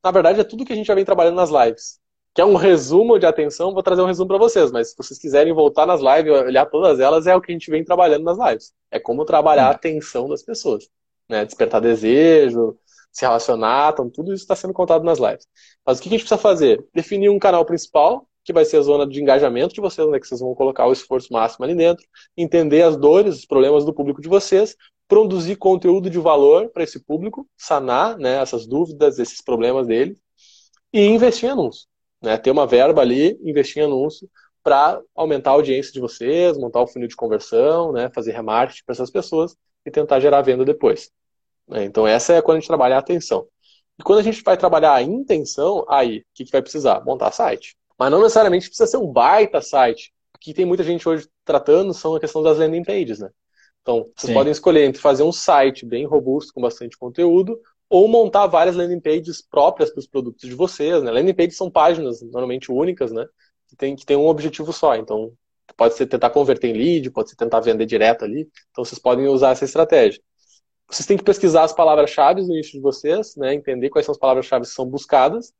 [0.00, 1.98] na verdade é tudo que a gente já vem trabalhando nas lives.
[2.32, 5.18] Que é um resumo de atenção, vou trazer um resumo para vocês, mas se vocês
[5.18, 8.22] quiserem voltar nas lives e olhar todas elas, é o que a gente vem trabalhando
[8.22, 8.72] nas lives.
[8.92, 10.88] É como trabalhar a atenção das pessoas.
[11.28, 11.44] Né?
[11.44, 12.78] Despertar desejo,
[13.10, 15.48] se relacionar, então tudo isso está sendo contado nas lives.
[15.84, 16.86] Mas o que a gente precisa fazer?
[16.94, 20.20] Definir um canal principal, que vai ser a zona de engajamento de vocês, onde é
[20.20, 23.92] que vocês vão colocar o esforço máximo ali dentro, entender as dores, os problemas do
[23.92, 24.76] público de vocês,
[25.10, 30.16] produzir conteúdo de valor para esse público, sanar né, essas dúvidas, esses problemas dele,
[30.92, 31.88] e investir em anúncio.
[32.22, 32.38] Né?
[32.38, 34.30] Ter uma verba ali, investir em anúncio,
[34.62, 38.92] para aumentar a audiência de vocês, montar o funil de conversão, né, fazer remarketing para
[38.92, 41.10] essas pessoas e tentar gerar venda depois.
[41.66, 41.84] Né?
[41.84, 43.48] Então, essa é quando a gente trabalha a atenção.
[43.98, 47.04] E quando a gente vai trabalhar a intenção, aí, o que, que vai precisar?
[47.04, 47.76] Montar site.
[47.98, 50.12] Mas não necessariamente precisa ser um baita site.
[50.36, 53.30] O que tem muita gente hoje tratando são a questão das landing pages, né?
[53.82, 54.34] Então, vocês Sim.
[54.34, 57.58] podem escolher entre fazer um site bem robusto, com bastante conteúdo,
[57.88, 61.02] ou montar várias landing pages próprias para os produtos de vocês.
[61.02, 61.10] Né?
[61.10, 63.26] Landing pages são páginas normalmente únicas, né?
[63.68, 64.94] Que tem, que tem um objetivo só.
[64.94, 65.32] Então,
[65.76, 68.48] pode ser tentar converter em lead, pode ser tentar vender direto ali.
[68.70, 70.20] Então, vocês podem usar essa estratégia.
[70.88, 73.54] Vocês têm que pesquisar as palavras-chave no nicho de vocês, né?
[73.54, 75.52] entender quais são as palavras-chave que são buscadas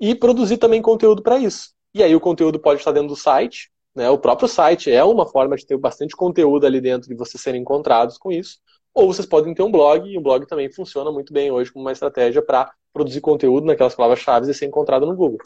[0.00, 1.72] e produzir também conteúdo para isso.
[1.94, 4.08] E aí o conteúdo pode estar dentro do site, né?
[4.10, 7.60] o próprio site é uma forma de ter bastante conteúdo ali dentro e vocês serem
[7.60, 8.58] encontrados com isso.
[8.94, 11.84] Ou vocês podem ter um blog, e o blog também funciona muito bem hoje como
[11.84, 15.38] uma estratégia para produzir conteúdo naquelas palavras-chave e ser encontrado no Google.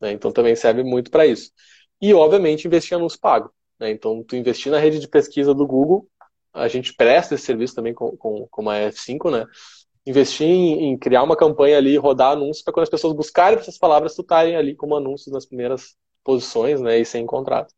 [0.00, 0.12] Né?
[0.12, 1.52] Então também serve muito para isso.
[2.00, 3.52] E, obviamente, investir em anúncio pago.
[3.78, 3.90] Né?
[3.90, 6.08] Então, tu investir na rede de pesquisa do Google,
[6.52, 9.46] a gente presta esse serviço também com, com, com a F5, né?
[10.06, 13.78] investir em, em, criar uma campanha ali, rodar anúncios para quando as pessoas buscarem essas
[13.78, 17.68] palavras, tu estarem ali como anúncios nas primeiras posições, né, e ser encontrado.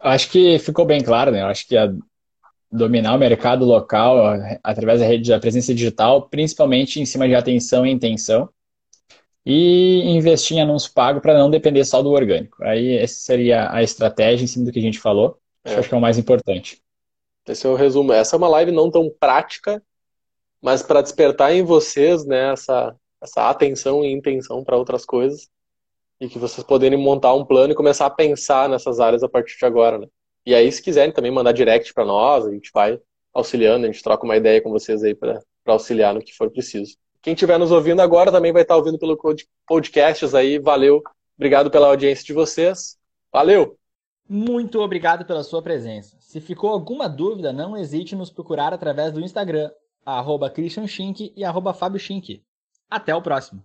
[0.00, 1.42] Acho que ficou bem claro, né?
[1.42, 1.92] Acho que a
[2.70, 4.18] dominar o mercado local
[4.62, 8.48] através da rede da presença digital, principalmente em cima de atenção e intenção,
[9.44, 12.62] e investir em anúncio pago para não depender só do orgânico.
[12.62, 15.38] Aí essa seria a estratégia em cima do que a gente falou.
[15.64, 15.74] É.
[15.74, 16.80] Acho que é o mais importante.
[17.46, 18.12] Esse é o resumo.
[18.12, 19.82] Essa é uma live não tão prática,
[20.60, 25.48] mas para despertar em vocês né, essa, essa atenção e intenção para outras coisas
[26.20, 29.56] e que vocês poderem montar um plano e começar a pensar nessas áreas a partir
[29.58, 29.98] de agora.
[29.98, 30.06] Né?
[30.44, 32.98] E aí, se quiserem também mandar direct para nós, a gente vai
[33.32, 36.96] auxiliando, a gente troca uma ideia com vocês aí para auxiliar no que for preciso.
[37.22, 39.18] Quem estiver nos ouvindo agora também vai estar ouvindo pelo
[39.66, 40.58] podcasts aí.
[40.58, 41.02] Valeu,
[41.36, 42.96] obrigado pela audiência de vocês.
[43.32, 43.76] Valeu!
[44.28, 46.16] Muito obrigado pela sua presença.
[46.20, 49.70] Se ficou alguma dúvida, não hesite em nos procurar através do Instagram,
[50.04, 52.42] arroba Christian Schink e arroba Fábio Schink.
[52.90, 53.62] Até o próximo!